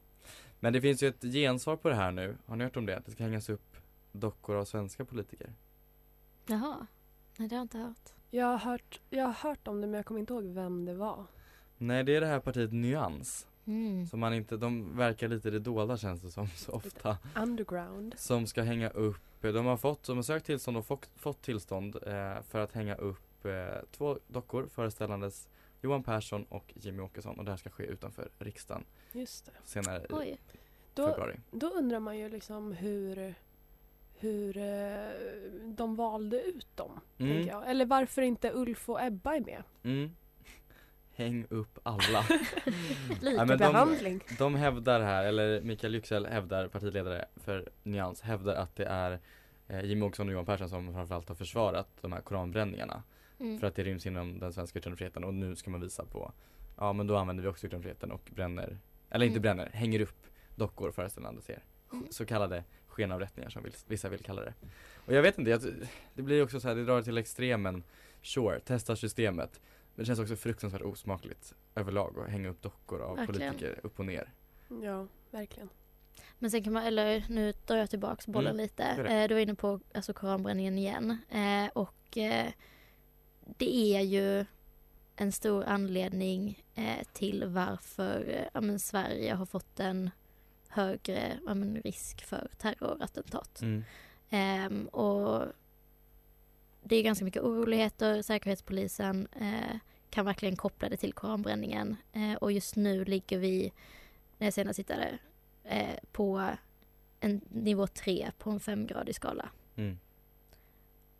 Men 0.59 0.73
det 0.73 0.81
finns 0.81 1.03
ju 1.03 1.07
ett 1.07 1.21
gensvar 1.21 1.75
på 1.75 1.89
det 1.89 1.95
här 1.95 2.11
nu. 2.11 2.37
Har 2.45 2.55
ni 2.55 2.63
hört 2.63 2.77
om 2.77 2.85
det? 2.85 2.97
Att 2.97 3.05
det 3.05 3.11
ska 3.11 3.23
hängas 3.23 3.49
upp 3.49 3.77
dockor 4.11 4.55
av 4.55 4.65
svenska 4.65 5.05
politiker. 5.05 5.53
Jaha, 6.45 6.87
nej 7.37 7.47
det 7.47 7.55
har 7.55 7.59
jag 7.59 7.65
inte 7.65 7.77
hört. 7.77 8.13
Jag 8.29 8.45
har, 8.45 8.57
hört, 8.57 9.01
jag 9.09 9.25
har 9.25 9.49
hört 9.49 9.67
om 9.67 9.81
det 9.81 9.87
men 9.87 9.93
jag 9.93 10.05
kommer 10.05 10.19
inte 10.19 10.33
ihåg 10.33 10.43
vem 10.43 10.85
det 10.85 10.93
var. 10.93 11.25
Nej, 11.77 12.03
det 12.03 12.15
är 12.15 12.21
det 12.21 12.27
här 12.27 12.39
partiet 12.39 12.73
Nyans. 12.73 13.47
Mm. 13.65 14.07
Som 14.07 14.19
man 14.19 14.33
inte, 14.33 14.57
de 14.57 14.97
verkar 14.97 15.27
lite 15.27 15.47
i 15.47 15.51
det 15.51 15.59
dolda 15.59 15.97
känns 15.97 16.21
det 16.21 16.31
som 16.31 16.47
så 16.47 16.71
ofta. 16.71 17.17
Underground. 17.35 18.15
Som 18.17 18.47
ska 18.47 18.61
hänga 18.61 18.89
upp, 18.89 19.21
de 19.41 19.65
har 19.65 19.77
fått, 19.77 20.03
de 20.03 20.17
har 20.17 20.23
sökt 20.23 20.45
tillstånd 20.45 20.77
och 20.77 20.85
fått, 20.85 21.09
fått 21.15 21.41
tillstånd 21.41 21.95
eh, 21.95 22.41
för 22.41 22.59
att 22.59 22.71
hänga 22.71 22.95
upp 22.95 23.30
eh, 23.45 23.81
två 23.91 24.19
dockor 24.27 24.67
föreställandes 24.67 25.49
Johan 25.81 26.03
Persson 26.03 26.43
och 26.49 26.73
Jimmy 26.75 27.01
Åkesson 27.01 27.39
och 27.39 27.45
det 27.45 27.51
här 27.51 27.57
ska 27.57 27.69
ske 27.69 27.83
utanför 27.83 28.29
riksdagen 28.39 28.83
Just 29.11 29.45
det. 29.45 29.51
senare 29.63 30.01
i 30.03 30.05
Oj. 30.13 30.39
Då, 30.93 31.07
februari. 31.07 31.39
då 31.51 31.67
undrar 31.69 31.99
man 31.99 32.17
ju 32.17 32.29
liksom 32.29 32.71
hur, 32.71 33.35
hur 34.15 34.57
eh, 34.57 35.09
de 35.65 35.95
valde 35.95 36.41
ut 36.41 36.77
dem. 36.77 36.99
Mm. 37.17 37.47
Jag. 37.47 37.69
Eller 37.69 37.85
varför 37.85 38.21
inte 38.21 38.51
Ulf 38.53 38.89
och 38.89 39.01
Ebba 39.03 39.35
är 39.35 39.39
med. 39.41 39.63
Mm. 39.83 40.11
Häng 41.15 41.45
upp 41.49 41.79
alla. 41.83 42.25
Lika 43.21 43.45
Ja, 43.45 43.57
behandling. 43.57 44.23
De, 44.29 44.35
de 44.35 44.55
hävdar 44.55 45.01
här, 45.01 45.23
eller 45.25 45.61
Mikael 45.61 45.95
Yüksel 45.95 46.25
hävdar, 46.25 46.67
partiledare 46.67 47.25
för 47.35 47.69
Nyans, 47.83 48.21
hävdar 48.21 48.55
att 48.55 48.75
det 48.75 48.85
är 48.85 49.19
eh, 49.67 49.81
Jimmie 49.85 50.07
Åkesson 50.07 50.27
och 50.27 50.33
Johan 50.33 50.45
Persson 50.45 50.69
som 50.69 50.93
framförallt 50.93 51.27
har 51.29 51.35
försvarat 51.35 51.87
de 52.01 52.11
här 52.11 52.21
koranbränningarna. 52.21 53.03
Mm. 53.41 53.59
För 53.59 53.67
att 53.67 53.75
det 53.75 53.83
ryms 53.83 54.05
inom 54.05 54.39
den 54.39 54.53
svenska 54.53 54.79
yttrandefriheten 54.79 55.23
och 55.23 55.33
nu 55.33 55.55
ska 55.55 55.69
man 55.71 55.81
visa 55.81 56.05
på, 56.05 56.31
ja 56.77 56.93
men 56.93 57.07
då 57.07 57.17
använder 57.17 57.43
vi 57.43 57.49
också 57.49 57.67
yttrandefriheten 57.67 58.11
och 58.11 58.29
bränner, 58.35 58.77
eller 59.09 59.25
inte 59.25 59.33
Mm. 59.39 59.41
bränner, 59.41 59.69
hänger 59.73 59.99
upp 60.01 60.27
dockor 60.55 60.91
föreställande 60.91 61.41
er. 61.47 61.63
Mm. 61.91 62.07
Så 62.09 62.25
kallade 62.25 62.63
skenavrättningar 62.87 63.49
som 63.49 63.65
vissa 63.87 64.09
vill 64.09 64.19
kalla 64.23 64.41
det. 64.41 64.53
Och 65.05 65.13
jag 65.13 65.21
vet 65.21 65.37
inte, 65.37 65.51
jag, 65.51 65.61
det 66.13 66.21
blir 66.21 66.43
också 66.43 66.59
så 66.59 66.67
här, 66.67 66.75
det 66.75 66.85
drar 66.85 67.01
till 67.01 67.17
extremen, 67.17 67.83
sure, 68.21 68.59
testa 68.59 68.95
systemet. 68.95 69.61
Men 69.95 70.03
det 70.03 70.05
känns 70.05 70.19
också 70.19 70.35
fruktansvärt 70.35 70.81
osmakligt 70.81 71.55
överlag 71.75 72.19
att 72.19 72.29
hänga 72.29 72.49
upp 72.49 72.61
dockor 72.61 73.01
av 73.01 73.15
Verkligen. 73.17 73.53
politiker 73.53 73.79
upp 73.83 73.99
och 73.99 74.05
ner. 74.05 74.29
Ja, 74.83 75.07
verkligen. 75.31 75.69
Men 76.39 76.51
sen 76.51 76.63
kan 76.63 76.73
man, 76.73 76.83
eller 76.83 77.23
nu 77.29 77.53
drar 77.67 77.77
jag 77.77 77.89
tillbaks 77.89 78.27
bollen 78.27 78.51
Mm, 78.51 78.57
lite. 78.63 78.83
Eh, 78.83 79.27
du 79.27 79.33
var 79.33 79.41
inne 79.41 79.55
på 79.55 79.79
alltså, 79.93 80.13
koranbränningen 80.13 80.77
igen. 80.77 81.17
Eh, 81.29 81.67
och 81.73 82.17
eh, 82.17 82.51
det 83.57 83.95
är 83.95 84.01
ju 84.01 84.45
en 85.15 85.31
stor 85.31 85.63
anledning 85.63 86.63
eh, 86.75 87.07
till 87.13 87.45
varför 87.47 88.47
eh, 88.53 88.61
men 88.61 88.79
Sverige 88.79 89.33
har 89.33 89.45
fått 89.45 89.79
en 89.79 90.09
högre 90.67 91.39
men, 91.45 91.81
risk 91.81 92.25
för 92.25 92.49
terrorattentat. 92.57 93.61
Mm. 93.61 93.83
Ehm, 94.29 94.87
och 94.87 95.45
det 96.83 96.95
är 96.95 97.03
ganska 97.03 97.25
mycket 97.25 97.43
oroligheter. 97.43 98.21
Säkerhetspolisen 98.21 99.27
eh, 99.39 99.77
kan 100.09 100.25
verkligen 100.25 100.55
koppla 100.55 100.89
det 100.89 100.97
till 100.97 101.13
koranbränningen. 101.13 101.95
Eh, 102.13 102.33
och 102.33 102.51
just 102.51 102.75
nu 102.75 103.05
ligger 103.05 103.39
vi, 103.39 103.73
när 104.37 104.47
jag 104.47 104.53
senast 104.53 104.77
tittade, 104.77 105.17
eh, 105.63 105.95
på 106.11 106.49
en 107.19 107.41
nivå 107.49 107.87
3 107.87 108.31
på 108.37 108.49
en 108.49 108.59
femgradig 108.59 109.15
skala. 109.15 109.49
Mm. 109.75 109.99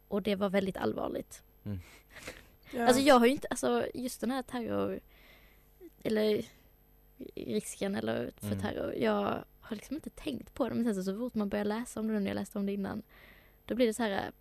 Och 0.07 0.21
det 0.21 0.35
var 0.35 0.49
väldigt 0.49 0.77
allvarligt. 0.77 1.43
Mm. 1.63 1.79
Ja. 2.73 2.85
Alltså 2.85 3.01
jag 3.01 3.15
har 3.19 3.25
ju 3.25 3.31
inte, 3.31 3.47
alltså 3.47 3.87
just 3.93 4.21
den 4.21 4.31
här 4.31 4.41
terror, 4.43 4.99
eller 6.03 6.45
risken 7.35 7.95
eller 7.95 8.31
för 8.37 8.47
Mm. 8.47 8.59
terror. 8.61 8.93
Jag 8.95 9.43
har 9.59 9.75
liksom 9.75 9.95
inte 9.95 10.09
tänkt 10.09 10.53
på 10.53 10.69
det 10.69 10.75
men 10.75 10.83
sen 10.85 10.95
så, 10.95 11.03
så 11.03 11.17
fort 11.17 11.33
man 11.35 11.49
börjar 11.49 11.65
läsa 11.65 11.99
om 11.99 12.07
det, 12.07 12.19
när 12.19 12.27
jag 12.27 12.35
läste 12.35 12.59
om 12.59 12.65
det 12.65 12.71
innan, 12.73 13.03
då 13.65 13.75
blir 13.75 13.87
det 13.87 13.93
så 13.93 14.03
här, 14.03 14.31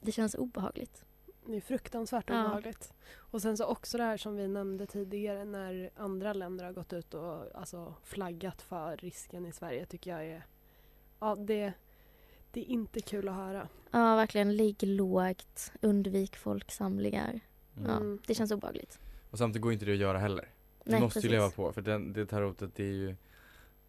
det 0.00 0.12
känns 0.12 0.34
obehagligt. 0.34 1.04
Det 1.46 1.56
är 1.56 1.60
fruktansvärt 1.60 2.24
Ja. 2.30 2.40
obehagligt. 2.44 2.92
Och 3.14 3.42
sen 3.42 3.56
så 3.56 3.64
också 3.66 3.98
det 3.98 4.04
här 4.04 4.16
som 4.16 4.36
vi 4.36 4.48
nämnde 4.48 4.86
tidigare 4.86 5.44
när 5.44 5.90
andra 5.96 6.32
länder 6.32 6.64
har 6.64 6.72
gått 6.72 6.92
ut 6.92 7.14
och 7.14 7.56
alltså, 7.56 7.94
flaggat 8.02 8.62
för 8.62 8.96
risken 8.96 9.46
i 9.46 9.52
Sverige 9.52 9.86
tycker 9.86 10.10
jag 10.10 10.24
är... 10.26 10.46
Ja, 11.20 11.34
det, 11.34 11.72
det 12.56 12.60
är 12.60 12.72
inte 12.72 13.00
kul 13.00 13.28
att 13.28 13.34
höra. 13.34 13.68
Ja, 13.90 14.16
verkligen. 14.16 14.56
Ligg 14.56 14.82
lågt, 14.82 15.72
undvik 15.80 16.36
folksamlingar. 16.36 17.40
Mm. 17.76 17.90
Ja, 17.90 18.18
det 18.26 18.34
känns 18.34 18.50
obehagligt. 18.50 18.98
Och 19.30 19.38
samtidigt 19.38 19.62
går 19.62 19.72
inte 19.72 19.84
det 19.84 19.92
att 19.92 19.98
göra 19.98 20.18
heller. 20.18 20.48
Du 20.84 20.90
Nej, 20.90 21.00
måste 21.00 21.16
precis. 21.16 21.30
ju 21.30 21.34
leva 21.34 21.50
på 21.50 21.72
för 21.72 21.82
den, 21.82 22.12
det 22.12 22.26
tarotet 22.26 22.74
det 22.74 22.82
är 22.82 22.92
ju 22.92 23.16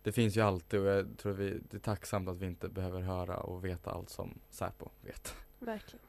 Det 0.04 0.12
finns 0.12 0.38
ju 0.38 0.42
alltid 0.42 0.80
och 0.80 0.86
jag 0.86 1.18
tror 1.18 1.34
vi, 1.34 1.60
det 1.70 1.78
är 1.78 1.82
tacksamt 1.82 2.30
att 2.30 2.38
vi 2.38 2.46
inte 2.46 2.70
behöver 2.70 3.02
höra 3.02 3.38
och 3.38 3.66
veta 3.66 3.92
allt 3.92 4.10
som 4.10 4.40
Säpo 4.50 4.90
vet. 5.02 5.36
Verkligen. 5.60 6.06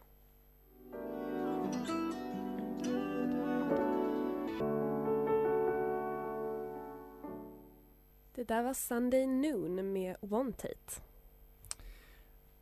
Det 8.35 8.45
där 8.45 8.63
var 8.63 8.75
Sunday 8.75 9.27
Noon 9.27 9.93
med 9.93 10.17
One 10.21 10.53
Tate. 10.53 11.08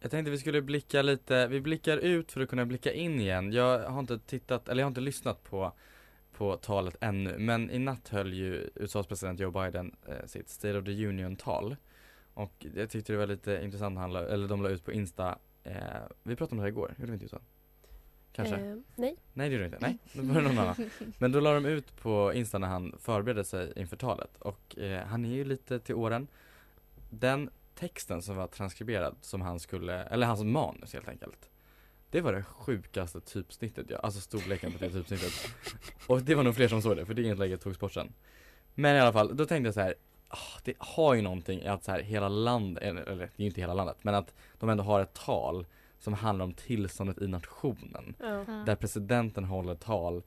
Jag 0.00 0.10
tänkte 0.10 0.30
vi 0.30 0.38
skulle 0.38 0.62
blicka 0.62 1.02
lite, 1.02 1.46
vi 1.46 1.60
blickar 1.60 1.96
ut 1.96 2.32
för 2.32 2.40
att 2.40 2.48
kunna 2.48 2.66
blicka 2.66 2.92
in 2.92 3.20
igen. 3.20 3.52
Jag 3.52 3.90
har 3.90 4.00
inte 4.00 4.18
tittat, 4.18 4.68
eller 4.68 4.82
jag 4.82 4.86
har 4.86 4.90
inte 4.90 5.00
lyssnat 5.00 5.42
på, 5.42 5.72
på 6.32 6.56
talet 6.56 6.96
ännu. 7.00 7.38
Men 7.38 7.70
i 7.70 7.78
natt 7.78 8.08
höll 8.08 8.32
ju 8.32 8.70
USAs 8.74 9.06
president 9.06 9.40
Joe 9.40 9.50
Biden 9.50 9.96
eh, 10.08 10.26
sitt 10.26 10.48
State 10.48 10.78
of 10.78 10.84
the 10.84 11.06
Union-tal. 11.06 11.76
Och 12.34 12.66
jag 12.74 12.90
tyckte 12.90 13.12
det 13.12 13.18
var 13.18 13.26
lite 13.26 13.60
intressant, 13.62 13.98
han 13.98 14.12
la, 14.12 14.20
eller 14.20 14.48
de 14.48 14.62
la 14.62 14.68
ut 14.68 14.84
på 14.84 14.92
Insta, 14.92 15.38
eh, 15.64 15.74
vi 16.22 16.36
pratade 16.36 16.52
om 16.52 16.56
det 16.56 16.62
här 16.62 16.68
igår, 16.68 16.94
gjorde 16.98 17.12
vi 17.12 17.12
inte 17.12 17.24
Jossan? 17.24 17.42
Kanske? 18.32 18.56
Eh, 18.56 18.76
nej. 18.94 19.16
Nej 19.32 19.48
det 19.48 19.54
gjorde 19.54 19.68
de 19.68 19.74
inte, 19.74 19.78
nej, 19.80 19.98
då 20.12 20.22
var 20.22 20.34
det 20.34 20.48
någon 20.48 20.58
annan. 20.58 20.74
Men 21.18 21.32
då 21.32 21.40
la 21.40 21.54
de 21.54 21.66
ut 21.66 21.96
på 21.96 22.32
Insta 22.34 22.58
när 22.58 22.68
han 22.68 22.94
förberedde 22.98 23.44
sig 23.44 23.72
inför 23.76 23.96
talet 23.96 24.36
och 24.38 24.78
eh, 24.78 25.06
han 25.06 25.24
är 25.24 25.34
ju 25.34 25.44
lite 25.44 25.78
till 25.78 25.94
åren. 25.94 26.26
Den 27.10 27.50
texten 27.78 28.23
som 28.23 28.37
var 28.37 28.47
transkriberad 28.47 29.16
som 29.21 29.40
han 29.40 29.61
skulle, 29.61 30.02
eller 30.02 30.26
hans 30.26 30.42
manus 30.42 30.92
helt 30.95 31.09
enkelt. 31.09 31.50
Det 32.11 32.21
var 32.21 32.33
det 32.33 32.42
sjukaste 32.42 33.21
typsnittet 33.21 33.90
jag, 33.90 34.00
alltså 34.04 34.21
storleken 34.21 34.73
på 34.73 34.78
det 34.78 34.90
typsnittet. 34.90 35.33
Och 36.06 36.23
det 36.23 36.34
var 36.34 36.43
nog 36.43 36.54
fler 36.54 36.69
som 36.69 36.82
såg 36.82 36.97
det 36.97 37.06
för 37.06 37.15
det 37.15 37.23
inlägget 37.23 37.60
togs 37.60 37.78
bort 37.78 37.93
sen. 37.93 38.12
Men 38.75 38.97
i 38.97 39.00
alla 39.00 39.12
fall, 39.12 39.36
då 39.36 39.47
tänkte 39.47 39.67
jag 39.67 39.75
så 39.75 39.80
här. 39.80 39.95
ah, 40.28 40.60
det 40.65 40.75
har 40.78 41.15
ju 41.15 41.23
någonting 41.23 41.62
i 41.62 41.69
att 41.69 41.84
så 41.84 41.91
här 41.91 42.00
hela 42.00 42.28
landet, 42.28 42.84
eller 42.84 43.02
eller, 43.02 43.17
det 43.17 43.43
är 43.43 43.43
ju 43.43 43.47
inte 43.47 43.60
hela 43.60 43.75
landet, 43.75 43.97
men 44.02 44.15
att 44.15 44.34
de 44.58 44.69
ändå 44.69 44.84
har 44.84 45.00
ett 45.00 45.15
tal 45.15 45.67
som 45.99 46.15
handlar 46.15 46.45
om 46.45 46.54
tillståndet 46.54 47.23
i 47.23 47.26
nationen. 47.26 48.15
Ja. 48.21 48.45
Där 48.67 48.76
presidenten 48.76 49.45
håller 49.45 49.75
tal 49.75 50.23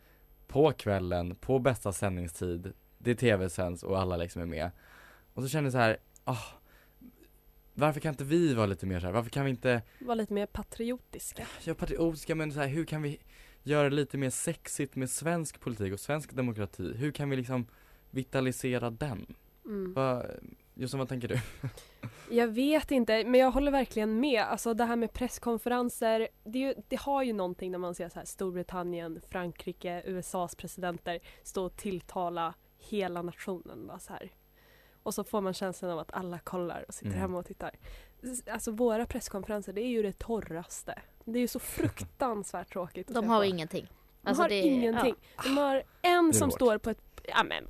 på 0.48 0.72
kvällen, 0.72 1.36
på 1.36 1.60
bästa 1.60 1.92
sändningstid, 1.94 2.74
det 2.98 3.16
tv-sänds 3.16 3.84
och 3.84 4.00
alla 4.00 4.18
liksom 4.18 4.42
är 4.42 4.46
med. 4.46 4.72
Och 5.34 5.44
så 5.44 5.50
kände 5.50 5.68
jag 5.68 5.72
så 5.72 5.78
här, 5.78 5.98
ah, 6.24 6.59
varför 7.80 8.00
kan 8.00 8.10
inte 8.10 8.24
vi 8.24 8.54
vara 8.54 8.65
lite 8.65 8.86
mer 8.86 9.00
så 9.00 9.06
här? 9.06 9.13
varför 9.13 9.30
kan 9.30 9.46
vi 9.46 9.52
inte 9.52 9.82
Var 10.00 10.15
lite 10.15 10.34
mer 10.34 10.46
patriotiska. 10.46 11.48
göra 11.63 11.76
patriotiska 11.76 12.36
men 12.36 12.52
så 12.52 12.60
här, 12.60 12.68
hur 12.68 12.86
kan 12.86 13.02
vi 13.02 13.20
göra 13.63 13.89
det 13.89 13.96
lite 13.96 14.18
mer 14.18 14.30
sexigt 14.30 14.96
med 14.96 15.10
svensk 15.10 15.60
politik 15.60 15.94
och 15.94 16.00
svensk 16.00 16.34
demokrati? 16.34 16.94
Hur 16.98 17.12
kan 17.12 17.30
vi 17.30 17.36
liksom 17.36 17.68
vitalisera 18.12 18.89
den? 18.89 19.36
Mm. 19.65 19.94
Vad, 19.94 20.26
Jossan 20.74 21.00
vad 21.00 21.10
tänker 21.10 21.28
du? 21.28 21.39
Jag 22.32 22.48
vet 22.48 22.92
inte, 22.92 23.24
men 23.24 23.39
jag 23.39 23.52
håller 23.52 23.72
verkligen 23.72 24.20
med. 24.20 24.42
Alltså 24.42 24.74
det 24.74 24.86
här 24.86 24.96
med 24.96 25.13
presskonferenser, 25.13 26.28
det, 26.44 26.60
ju, 26.60 26.74
det 26.88 27.00
har 27.00 27.24
ju 27.24 27.34
någonting 27.34 27.72
när 27.72 27.80
man 27.80 27.96
ser 27.96 28.10
så 28.10 28.20
här 28.20 28.26
Storbritannien, 28.26 29.22
Frankrike, 29.30 30.04
USAs 30.06 30.56
presidenter 30.56 31.20
stå 31.44 31.65
och 31.65 31.76
tilltala 31.76 32.54
hela 32.78 33.22
nationen. 33.22 33.88
Bara 33.88 34.00
så 34.00 34.13
här. 34.13 34.32
Och 35.04 35.14
så 35.14 35.24
får 35.24 35.42
man 35.42 35.54
känslan 35.54 35.92
av 35.92 36.00
att 36.00 36.14
alla 36.14 36.40
kollar 36.40 36.86
och 36.88 36.94
sitter 36.94 37.08
Mm. 37.08 37.20
hemma 37.20 37.38
och 37.38 37.46
tittar. 37.46 37.72
Alltså 38.52 38.72
våra 38.72 39.06
presskonferenser, 39.06 39.74
det 39.74 39.82
är 39.82 39.88
ju 39.90 40.02
det 40.02 40.20
torraste. 40.20 41.02
Det 41.26 41.40
är 41.40 41.42
ju 41.42 41.48
så 41.48 41.60
fruktansvärt 41.60 42.70
tråkigt 42.74 43.08
De 43.08 43.30
har 43.30 43.44
ingenting. 43.44 43.88
De 44.22 44.30
Alltså 44.30 44.44
har 44.44 44.50
det- 44.50 44.56
ingenting. 44.62 45.16
De 45.44 45.58
har 45.58 45.84
en 46.02 46.34
som 46.34 46.52
står 46.52 46.78
på 46.78 46.90
ett... 46.90 47.02
Ja 47.24 47.44
men 47.44 47.68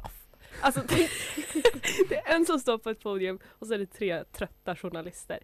Alltså 0.62 0.82
det 2.10 2.16
är 2.16 2.36
en 2.36 2.46
som 2.46 2.60
står 2.60 2.78
på 2.78 2.90
ett 2.90 3.00
podium 3.04 3.40
och 3.50 3.68
så 3.68 3.74
är 3.74 3.78
det 3.78 3.86
tre 3.86 4.24
trötta 4.24 4.76
journalister. 4.76 5.40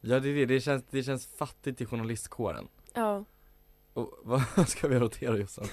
Ja 0.00 0.20
det 0.20 0.28
är 0.28 0.34
det, 0.34 0.46
det 0.46 0.60
känns, 0.60 0.84
det 0.90 1.02
känns 1.02 1.26
fattigt 1.26 1.80
i 1.80 1.86
journalistkåren. 1.86 2.68
Ja. 2.94 3.24
Och 3.92 4.18
vad 4.22 4.42
ska 4.68 4.88
vi 4.88 4.98
rotera 4.98 5.36
Jossan? 5.36 5.66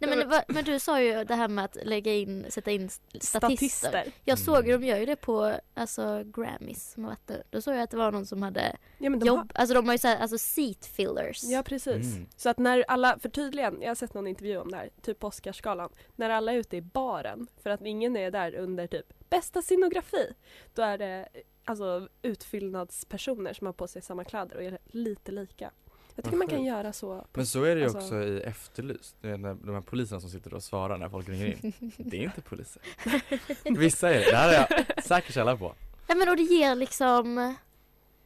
Nej, 0.00 0.16
men, 0.16 0.28
vad- 0.28 0.44
men 0.48 0.64
du 0.64 0.78
sa 0.78 1.02
ju 1.02 1.24
det 1.24 1.34
här 1.34 1.48
med 1.48 1.64
att 1.64 1.76
lägga 1.84 2.14
in, 2.14 2.46
sätta 2.48 2.70
in 2.70 2.88
statister. 2.88 3.20
Statister. 3.38 4.12
Jag 4.24 4.38
såg 4.38 4.66
ju, 4.66 4.70
Mm. 4.70 4.80
de 4.80 4.86
gör 4.86 4.98
ju 4.98 5.06
det 5.06 5.16
på 5.16 5.54
alltså 5.74 6.22
Grammys 6.24 6.90
som 6.92 7.04
har 7.04 7.10
varit 7.10 7.26
där. 7.26 7.42
Då 7.50 7.60
såg 7.60 7.74
jag 7.74 7.82
att 7.82 7.90
det 7.90 7.96
var 7.96 8.12
någon 8.12 8.26
som 8.26 8.42
hade 8.42 8.76
Ja 8.98 9.10
men 9.10 9.18
de 9.18 9.26
jobb, 9.26 9.38
har... 9.38 9.48
alltså 9.54 9.74
de 9.74 9.86
har 9.86 9.94
ju 9.94 9.98
såhär, 9.98 10.16
alltså 10.18 10.38
seat 10.38 10.86
fillers. 10.86 11.44
Ja 11.44 11.62
precis. 11.62 12.14
Mm. 12.16 12.26
Så 12.36 12.48
att 12.48 12.58
när 12.58 12.84
alla, 12.88 13.18
för 13.18 13.28
tydligen, 13.28 13.78
jag 13.82 13.88
har 13.90 13.94
sett 13.94 14.14
någon 14.14 14.26
intervju 14.26 14.58
om 14.58 14.70
det 14.70 14.76
här, 14.76 14.90
typ 15.02 15.18
på 15.18 15.26
Oscarsgalan. 15.26 15.90
När 16.16 16.30
alla 16.30 16.52
är 16.52 16.56
ute 16.56 16.76
i 16.76 16.82
baren, 16.82 17.46
för 17.62 17.70
att 17.70 17.80
ingen 17.82 18.16
är 18.16 18.30
där 18.30 18.54
under 18.54 18.86
typ 18.86 19.06
bästa 19.28 19.62
scenografi. 19.62 20.32
Då 20.74 20.82
är 20.82 20.98
det 20.98 21.28
alltså 21.64 22.08
utfyllnadspersoner 22.22 23.52
som 23.52 23.66
har 23.66 23.72
på 23.74 23.88
sig 23.88 24.02
samma 24.02 24.24
kläder 24.24 24.56
och 24.56 24.62
är 24.62 24.78
lite 24.86 25.32
lika. 25.32 25.70
Jag 26.16 26.24
tycker 26.24 26.36
man 26.36 26.48
kan 26.48 26.64
göra 26.64 26.92
så. 26.92 27.26
Men 27.34 27.46
så 27.46 27.62
är 27.62 27.74
det 27.74 27.80
ju 27.80 27.84
Alltså- 27.86 27.98
också 27.98 28.22
i 28.22 28.40
Efterlyst, 28.40 29.16
när, 29.20 29.38
de 29.66 29.74
här 29.74 29.80
poliserna 29.80 30.20
som 30.20 30.30
sitter 30.30 30.54
och 30.54 30.62
svarar 30.62 30.98
när 30.98 31.08
folk 31.08 31.28
ringer 31.28 31.46
in. 31.46 31.72
Det 31.96 32.16
är 32.16 32.22
inte 32.22 32.40
poliser. 32.40 32.82
Vissa 33.78 34.10
är 34.10 34.18
det, 34.18 34.30
det 34.30 34.36
här 34.36 34.52
är 34.52 34.84
jag 34.96 35.04
säker 35.04 35.32
källa 35.32 35.56
på. 35.56 35.74
Ja 36.06 36.14
men 36.14 36.28
och 36.28 36.36
det 36.36 36.42
ger 36.42 36.74
liksom, 36.74 37.54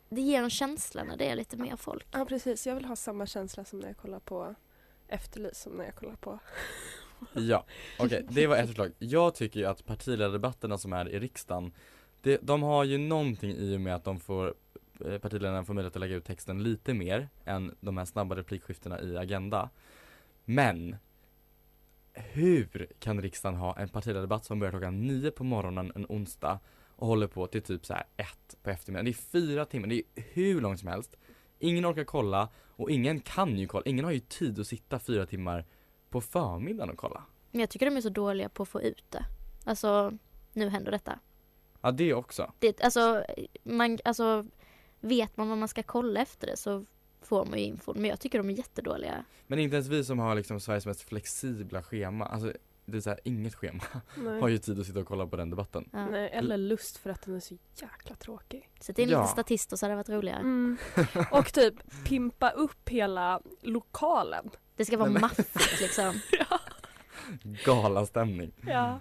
det 0.09 0.21
ger 0.21 0.43
en 0.43 0.51
känsla 0.51 1.05
när 1.05 1.17
det 1.17 1.25
är 1.29 1.37
lite 1.37 1.57
mer 1.57 1.77
folk. 1.77 2.07
ja 2.11 2.25
precis, 2.25 2.67
jag 2.67 2.75
vill 2.75 2.85
ha 2.85 2.97
samma 2.97 3.27
känsla 3.27 3.65
som 3.65 3.79
när 3.79 3.87
jag 3.87 3.97
kollar 3.97 4.19
på 4.21 4.55
Efterlyst 5.09 5.63
som 5.63 5.73
när 5.73 5.85
jag 5.85 5.95
kollar 5.95 6.17
på 6.17 6.39
Ja, 7.33 7.65
okej, 7.99 8.27
det 8.31 8.47
var 8.47 8.57
ett 8.57 8.67
förslag. 8.67 8.93
Jag 8.99 9.35
tycker 9.35 9.61
ju 9.61 9.67
att 9.67 9.87
partiledardebatterna 9.87 10.79
som 10.79 10.93
är 10.93 11.09
i 11.09 11.19
riksdagen, 11.19 11.73
det, 12.23 12.39
de 12.43 12.63
har 12.63 12.85
ju 12.85 12.99
någonting 12.99 13.51
i 13.51 13.77
och 13.77 13.81
med 13.81 13.95
att 13.95 14.05
de 14.05 14.21
får 14.21 14.55
partiledarna 15.23 15.65
får 15.65 15.75
möjlighet 15.75 15.97
att 15.97 16.01
lägga 16.01 16.17
ut 16.17 16.25
texten 16.25 16.63
lite 16.63 16.95
mer 16.95 17.29
än 17.45 17.77
de 17.81 17.97
här 17.97 18.05
snabba 18.05 18.37
replikskiftena 18.37 19.01
i 19.01 19.17
Agenda. 19.17 19.71
Men 20.45 20.97
hur 22.13 22.89
kan 22.99 23.23
riksdagen 23.23 23.59
ha 23.59 23.79
en 23.79 23.89
partiledardebatt 23.89 24.45
som 24.45 24.59
börjar 24.59 24.73
klockan 24.73 25.07
nio 25.07 25.31
på 25.31 25.45
morgonen 25.45 25.93
en 25.95 26.07
onsdag 26.09 26.59
och 26.97 27.07
håller 27.07 27.27
på 27.27 27.47
till 27.47 27.63
typ 27.63 27.87
så 27.87 27.95
här 27.95 28.05
ett 28.17 28.57
på 28.63 28.71
eftermiddagen? 28.71 29.05
Det 29.05 29.11
är 29.11 29.41
fyra 29.43 29.65
timmar, 29.65 29.89
det 29.89 29.95
är 29.97 30.03
hur 30.15 30.61
långt 30.61 30.81
som 30.81 30.89
helst. 30.89 31.17
Ingen 31.59 31.87
orkar 31.87 32.05
kolla 32.05 32.49
och 32.57 32.91
ingen 32.91 33.21
kan 33.21 33.59
ju 33.59 33.67
kolla, 33.67 33.83
ingen 33.87 34.05
har 34.05 34.13
ju 34.13 34.21
tid 34.21 34.61
att 34.61 34.67
sitta 34.67 34.99
fyra 34.99 35.27
timmar 35.27 35.65
på 36.11 36.21
förmiddagen 36.21 36.91
och 36.91 36.99
kolla. 36.99 37.25
Men 37.51 37.61
jag 37.61 37.71
tycker 37.71 37.87
de 37.87 37.97
är 37.97 38.01
så 38.01 38.09
dåliga 38.09 38.49
på 38.49 38.63
att 38.63 38.69
få 38.69 38.83
ut 38.83 39.05
det. 39.11 39.25
Alltså, 39.65 40.13
nu 40.53 40.69
händer 40.69 40.93
detta. 40.93 41.19
Ja 41.81 41.91
det 41.91 42.15
också. 42.15 42.53
Det, 42.59 42.83
alltså, 42.83 43.25
man, 43.63 43.99
alltså, 44.05 44.47
vet 45.01 45.37
man 45.37 45.49
vad 45.49 45.59
man 45.59 45.69
ska 45.69 45.83
kolla 45.83 46.21
efter 46.21 46.47
det 46.47 46.57
så 46.57 46.85
får 47.23 47.45
man 47.45 47.59
ju 47.59 47.65
info. 47.65 47.95
Men 47.95 48.05
jag 48.05 48.21
tycker 48.21 48.39
de 48.39 48.51
är 48.51 48.55
jättedåliga. 48.55 49.25
Men 49.47 49.59
inte 49.59 49.77
ens 49.77 49.89
vi 49.89 50.05
som 50.05 50.19
har 50.19 50.35
liksom 50.35 50.61
Sveriges 50.61 50.87
mest 50.87 51.01
flexibla 51.03 51.83
schema, 51.83 52.27
alltså 52.27 52.53
det 52.85 52.97
är 52.97 53.01
så 53.01 53.11
här, 53.11 53.21
inget 53.25 53.55
schema, 53.55 53.83
Nej. 54.17 54.41
har 54.41 54.49
ju 54.49 54.59
tid 54.59 54.81
att 54.81 54.87
sitta 54.87 55.01
och 55.01 55.07
kolla 55.07 55.27
på 55.27 55.37
den 55.37 55.51
debatten. 55.51 55.89
Ja. 55.93 56.07
Nej, 56.07 56.31
eller 56.33 56.57
lust 56.57 56.97
för 56.97 57.11
att 57.11 57.23
den 57.23 57.37
är 57.37 57.41
så 57.41 57.57
jäkla 57.75 58.17
tråkig. 58.17 58.71
Sätt 58.81 58.99
in 58.99 59.09
Ja. 59.09 59.21
lite 59.21 59.33
statister 59.33 59.77
så 59.77 59.87
hade 59.87 59.93
det 59.93 59.97
varit 59.97 60.09
roligare. 60.09 60.41
Mm. 60.41 60.77
Och 61.33 61.53
typ 61.53 61.75
pimpa 62.05 62.51
upp 62.51 62.89
hela 62.89 63.41
lokalen. 63.63 64.51
Det 64.77 64.85
ska 64.85 64.97
vara 64.97 65.11
Nej, 65.11 65.21
maffigt 65.21 65.81
liksom. 65.81 66.21
Galastämning. 67.65 68.53
Ja. 68.67 69.01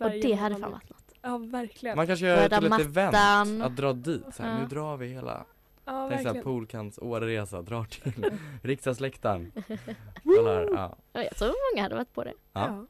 Och 0.00 0.10
det 0.10 0.32
hade 0.32 0.56
fan 0.56 0.70
varit 0.72 0.90
något. 0.90 1.01
Ja, 1.22 1.38
verkligen. 1.38 1.96
Man 1.96 2.06
kanske 2.06 2.26
gör 2.26 2.36
det 2.36 2.42
Röda 2.42 2.58
till 2.60 2.72
ett 2.72 2.80
event, 2.80 3.12
mattan. 3.12 3.62
att 3.62 3.76
dra 3.76 3.92
dit 3.92 4.24
så 4.34 4.42
här, 4.42 4.50
Ja. 4.50 4.58
nu 4.58 4.66
drar 4.66 4.96
vi 4.96 5.06
hela, 5.08 5.44
Ja, 5.84 6.06
tänk 6.08 6.20
såhär 6.20 6.24
verkligen. 6.24 6.44
Poolkants 6.44 6.98
årresa, 6.98 7.62
drar 7.62 7.84
till 7.84 8.24
riksdagsläktaren. 8.62 9.52
Kolla 10.24 10.54
här, 10.54 10.68
ja. 10.72 10.96
Ja, 11.12 11.22
jag 11.22 11.36
tror 11.36 11.48
många 11.74 11.82
hade 11.82 11.94
varit 11.94 12.12
på 12.12 12.24
det. 12.24 12.34
Ja. 12.52 12.66
Ja. 12.66 12.86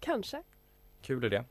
Kanske. 0.00 0.42
Kul 1.02 1.24
idé. 1.24 1.42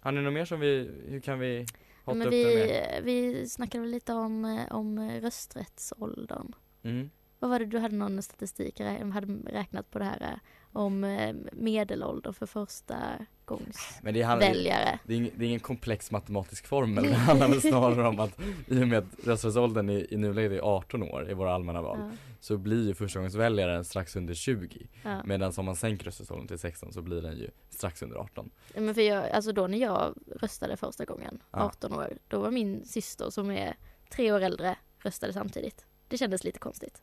Har 0.00 0.12
ni 0.12 0.20
något 0.20 0.32
mer 0.32 0.44
som 0.44 0.60
vi, 0.60 0.90
hur 1.08 1.20
kan 1.20 1.38
vi 1.38 1.66
hotta 2.04 2.18
Men 2.18 2.26
upp 2.26 2.30
det 2.30 2.44
vi, 2.46 2.54
mer? 2.66 3.00
vi 3.02 3.48
snackade 3.48 3.80
väl 3.82 3.90
lite 3.90 4.12
om, 4.12 4.44
eh, 4.44 4.72
om 4.76 5.10
rösträttsåldern. 5.20 6.52
Mm. 6.82 7.10
Vad 7.38 7.50
var 7.50 7.58
det 7.58 7.64
du 7.66 7.78
hade 7.78 7.96
någon 7.96 8.22
statistik, 8.22 8.80
rä- 8.80 9.10
hade 9.12 9.50
räknat 9.52 9.90
på 9.90 9.98
det 9.98 10.04
här 10.04 10.20
eh, 10.22 10.38
om 10.74 11.04
eh, 11.04 11.34
medelålder 11.52 12.32
för 12.32 12.46
första 12.46 12.96
gångs 13.44 13.98
Men 14.02 14.14
det 14.14 14.22
handlar, 14.22 14.48
väljare. 14.48 14.98
det 15.04 15.12
är, 15.12 15.16
ingen, 15.16 15.30
det 15.36 15.44
är 15.44 15.48
ingen 15.48 15.60
komplex 15.60 16.10
matematisk 16.10 16.66
formel, 16.66 17.04
det 17.08 17.14
handlar 17.14 17.48
väl 17.48 17.60
snarare 17.60 18.08
om 18.08 18.20
att 18.20 18.40
i 18.66 18.82
och 18.82 18.88
med 18.88 18.98
att 18.98 19.26
rösträttsåldern 19.26 19.90
i, 19.90 20.06
i 20.10 20.16
nuläget 20.16 20.52
är 20.52 20.62
18 20.76 21.02
år 21.02 21.30
i 21.30 21.34
våra 21.34 21.54
allmänna 21.54 21.82
val 21.82 21.98
Ja, 22.00 22.10
så 22.40 22.56
blir 22.56 22.86
ju 22.86 22.94
förstagångsväljaren 22.94 23.84
strax 23.84 24.16
under 24.16 24.34
20 24.34 24.86
ja. 25.02 25.22
medan 25.24 25.52
om 25.56 25.64
man 25.64 25.76
sänker 25.76 26.04
rösträttsåldern 26.04 26.46
till 26.46 26.58
16 26.58 26.92
så 26.92 27.02
blir 27.02 27.22
den 27.22 27.36
ju 27.36 27.50
strax 27.70 28.02
under 28.02 28.16
18 28.16 28.50
Men 28.76 28.94
för 28.94 29.02
jag, 29.02 29.30
alltså 29.30 29.52
då 29.52 29.66
när 29.66 29.78
jag 29.78 30.14
röstade 30.40 30.76
första 30.76 31.04
gången, 31.04 31.42
Ja. 31.50 31.58
18 31.58 31.92
år, 31.92 32.18
då 32.28 32.38
var 32.38 32.50
min 32.50 32.84
syster 32.84 33.30
som 33.30 33.50
är 33.50 33.76
tre 34.10 34.32
år 34.32 34.40
äldre 34.40 34.76
röstade 34.98 35.32
samtidigt. 35.32 35.86
Det 36.08 36.18
kändes 36.18 36.44
lite 36.44 36.58
konstigt. 36.58 37.02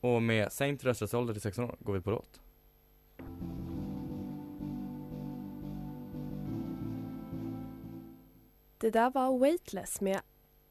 Och 0.00 0.22
med 0.22 0.52
sänkt 0.52 0.84
rösträttsålder 0.84 1.34
till 1.34 1.42
16 1.42 1.64
år 1.64 1.76
går 1.80 1.92
vi 1.92 2.00
på 2.00 2.10
låt 2.10 2.40
Det 8.78 8.90
där 8.90 9.10
var 9.10 9.38
Weightless 9.38 10.00
med 10.00 10.20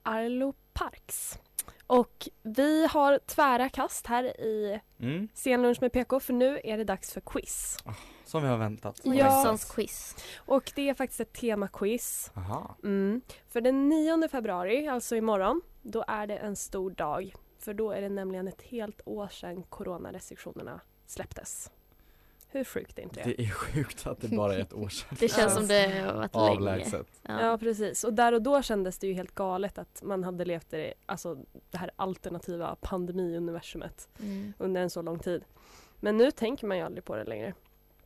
Arlo 0.03 0.53
Parks. 0.73 1.39
Och 1.88 2.29
vi 2.43 2.88
har 2.88 3.19
tvära 3.25 3.69
kast 3.69 4.07
här 4.07 4.23
i 4.41 4.81
Mm. 4.99 5.27
Scenlunch 5.33 5.81
med 5.81 5.91
PK 5.91 6.19
för 6.19 6.33
nu 6.33 6.60
är 6.63 6.77
det 6.77 6.83
dags 6.83 7.13
för 7.13 7.21
quiz. 7.21 7.77
Som 8.25 8.43
vi 8.43 8.49
har 8.49 8.57
väntat. 8.57 9.01
Ja. 9.03 9.57
Quiz. 9.69 10.15
Och 10.38 10.71
det 10.75 10.89
är 10.89 10.93
faktiskt 10.93 11.19
ett 11.19 11.33
temaquiz. 11.33 12.31
Mm. 12.83 13.21
För 13.47 13.62
den 13.62 13.89
9 13.89 14.27
februari, 14.27 14.88
alltså 14.88 15.15
imorgon, 15.15 15.62
då 15.81 16.03
är 16.07 16.27
det 16.27 16.38
en 16.38 16.55
stor 16.55 16.91
dag. 16.91 17.33
För 17.60 17.73
då 17.73 17.91
är 17.91 18.01
det 18.01 18.10
nämligen 18.10 18.47
ett 18.47 18.62
helt 18.62 19.01
år 19.05 19.27
sedan 19.27 19.63
coronarestriktionerna 19.63 20.81
släpptes. 21.05 21.71
Hur 22.58 22.63
sjukt 22.63 23.00
är 23.00 23.04
inte 23.04 23.24
det? 23.24 23.34
Det 23.38 23.43
är 23.43 23.50
sjukt 23.50 24.08
att 24.08 24.22
det 24.22 24.28
bara 24.28 24.56
är 24.56 24.60
ett 24.60 24.74
år 24.74 24.89
sedan. 24.89 25.15
Det 25.20 25.28
känns 25.28 25.54
som 25.54 25.67
det 25.67 26.04
har 26.06 26.13
varit 26.13 26.36
länge. 26.36 26.50
Avlägset. 26.50 27.08
Ja. 27.22 27.41
Ja. 27.41 27.58
precis. 27.58 28.04
Och 28.04 28.13
där 28.13 28.34
och 28.34 28.41
då 28.41 28.62
kändes 28.62 29.00
det 29.00 29.08
ju 29.08 29.13
helt 29.13 29.36
galet 29.36 29.78
att 29.78 30.02
man 30.04 30.24
hade 30.24 30.46
levt 30.46 30.74
i 30.74 30.93
alltså, 31.06 31.38
det 31.72 31.78
här 31.78 31.91
alternativa 31.96 32.76
pandemiuniversumet 32.82 34.10
Mm. 34.20 34.54
under 34.58 34.82
en 34.82 34.89
så 34.89 35.02
lång 35.02 35.20
tid. 35.20 35.43
Men 36.00 36.17
nu 36.17 36.32
tänker 36.32 36.67
man 36.67 36.78
ju 36.78 36.84
aldrig 36.84 37.06
på 37.06 37.15
det 37.15 37.24
längre. 37.24 37.54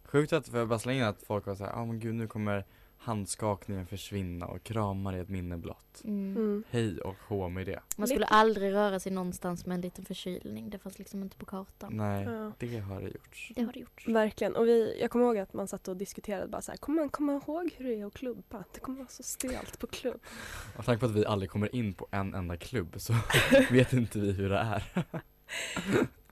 Sjukt 0.04 0.34
att, 0.34 0.48
får 0.48 0.60
jag 0.60 0.68
bara 0.68 0.80
slänga 0.80 1.00
in 1.00 1.06
att 1.10 1.24
folk 1.24 1.46
var 1.46 1.56
såhär, 1.56 1.72
ja 1.72 1.86
men 1.86 2.00
gud 2.00 2.16
nu 2.16 2.28
kommer 2.28 2.66
handskakningen 3.04 3.88
försvinna 3.88 4.46
och 4.48 4.64
kramar 4.64 5.14
är 5.14 5.22
ett 5.22 5.30
minne 5.30 5.58
blott. 5.58 6.02
Mm. 6.04 6.38
Mm. 6.38 6.64
Hej 6.70 7.00
och 7.02 7.16
hå 7.28 7.50
med 7.50 7.66
det. 7.66 7.80
Man 7.98 8.08
skulle 8.08 8.26
aldrig 8.26 8.74
röra 8.74 9.00
sig 9.00 9.12
någonstans 9.12 9.66
med 9.66 9.76
en 9.76 9.82
liten 9.82 10.06
förkylning. 10.06 10.70
Det 10.70 10.80
fanns 10.80 11.00
liksom 11.00 11.24
inte 11.24 11.38
på 11.38 11.46
kartan. 11.46 11.94
Nej, 11.98 12.24
Ja. 12.26 12.52
det 12.58 12.78
har 12.80 13.02
det 13.02 13.08
gjorts. 13.08 13.52
Det 13.56 13.62
har 13.64 13.74
det 13.74 13.80
gjort. 13.80 14.08
Verkligen. 14.08 14.56
Och 14.56 14.68
vi, 14.68 14.98
jag 15.02 15.12
kommer 15.12 15.26
ihåg 15.26 15.38
att 15.38 15.54
man 15.54 15.68
satt 15.68 15.88
och 15.88 15.98
diskuterade 15.98 16.48
bara 16.48 16.62
så 16.62 16.72
här, 16.72 16.78
kommer 16.78 17.02
man 17.02 17.10
komma 17.10 17.34
ihåg 17.34 17.74
hur 17.78 17.86
det 17.86 17.96
är 18.02 18.06
att 18.06 18.14
klubba? 18.14 18.64
Det 18.74 18.80
kommer 18.80 18.98
vara 18.98 19.08
så 19.08 19.24
stelt 19.24 19.80
på 19.80 19.88
klubb. 19.88 20.20
Med 20.76 20.86
tanke 20.86 21.00
på 21.00 21.06
att 21.06 21.12
vi 21.16 21.26
aldrig 21.26 21.50
kommer 21.50 21.76
in 21.76 21.94
på 21.94 22.08
en 22.12 22.34
enda 22.34 22.58
klubb 22.58 22.96
så 22.98 23.14
vet 23.72 23.94
inte 23.94 24.20
vi 24.20 24.32
hur 24.32 24.50
det 24.50 24.58
är. 24.58 24.84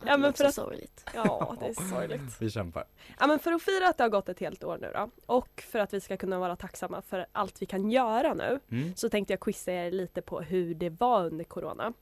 Ja, 0.05 0.17
men 0.17 0.33
för 0.33 0.45
att- 0.45 0.53
sorgligt. 0.55 1.05
Ja, 1.15 1.55
det 1.59 1.65
är 1.67 1.73
sorgligt. 1.73 2.21
Vi 2.41 2.49
kämpar. 2.49 2.83
Ja, 3.19 3.27
men 3.27 3.39
för 3.39 3.51
att 3.51 3.61
fira 3.61 3.89
att 3.89 3.97
det 3.97 4.03
har 4.03 4.09
gått 4.09 4.29
ett 4.29 4.39
helt 4.39 4.63
år 4.63 4.77
nu 4.81 4.91
då 4.93 5.09
och 5.25 5.63
för 5.71 5.79
att 5.79 5.93
vi 5.93 6.01
ska 6.01 6.17
kunna 6.17 6.39
vara 6.39 6.55
tacksamma 6.55 7.01
för 7.01 7.25
allt 7.31 7.61
vi 7.61 7.65
kan 7.65 7.91
göra 7.91 8.33
nu 8.33 8.59
Mm. 8.71 8.95
så 8.95 9.09
tänkte 9.09 9.33
jag 9.33 9.39
quizza 9.39 9.71
er 9.71 9.91
lite 9.91 10.21
på 10.21 10.41
hur 10.41 10.73
det 10.75 10.89
var 10.89 11.25
under 11.25 11.43
corona. 11.45 11.93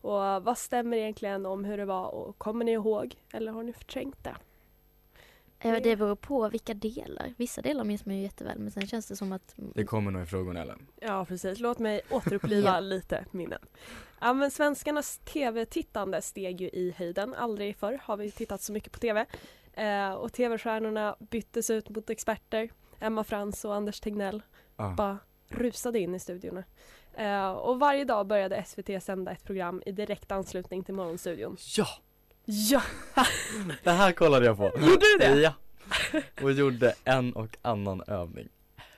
Och 0.00 0.44
vad 0.44 0.58
stämmer 0.58 0.96
egentligen 0.96 1.46
om 1.46 1.64
hur 1.64 1.76
det 1.76 1.84
var 1.84 2.06
och 2.08 2.38
kommer 2.38 2.64
ni 2.64 2.72
ihåg 2.72 3.14
eller 3.32 3.52
har 3.52 3.62
ni 3.62 3.72
förträngt 3.72 4.24
det? 4.24 4.36
Ja, 5.62 5.80
det 5.80 5.96
beror 5.96 6.14
på 6.16 6.48
vilka 6.48 6.74
delar. 6.74 7.34
Vissa 7.36 7.62
delar 7.62 7.84
minns 7.84 8.06
man 8.06 8.16
ju 8.16 8.22
jätteväl 8.22 8.58
men 8.58 8.70
sen 8.70 8.86
känns 8.86 9.06
det 9.06 9.16
som 9.16 9.32
att 9.32 9.54
Det 9.56 9.84
kommer 9.84 10.10
nog 10.10 10.22
i 10.22 10.26
frågorna 10.26 10.60
Ellen. 10.62 10.86
Ja 11.00 11.24
precis, 11.24 11.60
låt 11.60 11.78
mig 11.78 12.00
återuppliva 12.10 12.70
Ja. 12.74 12.80
lite 12.80 13.24
minnen. 13.30 13.58
Ja 14.20 14.32
men 14.32 14.50
svenskarnas 14.50 15.18
tv-tittande 15.18 16.22
steg 16.22 16.60
ju 16.60 16.68
i 16.68 16.94
höjden, 16.96 17.34
aldrig 17.34 17.76
förr 17.76 18.00
har 18.02 18.16
vi 18.16 18.30
tittat 18.30 18.62
så 18.62 18.72
mycket 18.72 18.92
på 18.92 18.98
tv. 18.98 19.26
Eh, 19.72 20.12
och 20.12 20.32
tv-stjärnorna 20.32 21.16
byttes 21.18 21.70
ut 21.70 21.88
mot 21.88 22.10
experter. 22.10 22.70
Emma 23.00 23.24
Frans 23.24 23.64
och 23.64 23.74
Anders 23.74 24.00
Tegnell 24.00 24.42
Ja. 24.76 24.94
bara 24.96 25.18
rusade 25.48 25.98
in 25.98 26.14
i 26.14 26.18
studiorna. 26.18 26.64
Eh, 27.14 27.50
och 27.50 27.78
varje 27.80 28.04
dag 28.04 28.26
började 28.26 28.64
SVT 28.66 29.00
sända 29.02 29.32
ett 29.32 29.44
program 29.44 29.82
i 29.86 29.92
direkt 29.92 30.32
anslutning 30.32 30.84
till 30.84 30.94
Morgonstudion. 30.94 31.56
Ja! 31.76 31.86
Ja! 32.44 32.82
Det 33.84 33.90
här 33.90 34.12
kollade 34.12 34.46
jag 34.46 34.56
på. 34.56 34.64
Gjorde 34.64 34.96
du 34.96 35.18
det? 35.18 35.40
Ja! 35.40 35.52
Och 36.42 36.52
gjorde 36.52 36.94
en 37.04 37.32
och 37.32 37.56
annan 37.62 38.02
övning. 38.06 38.48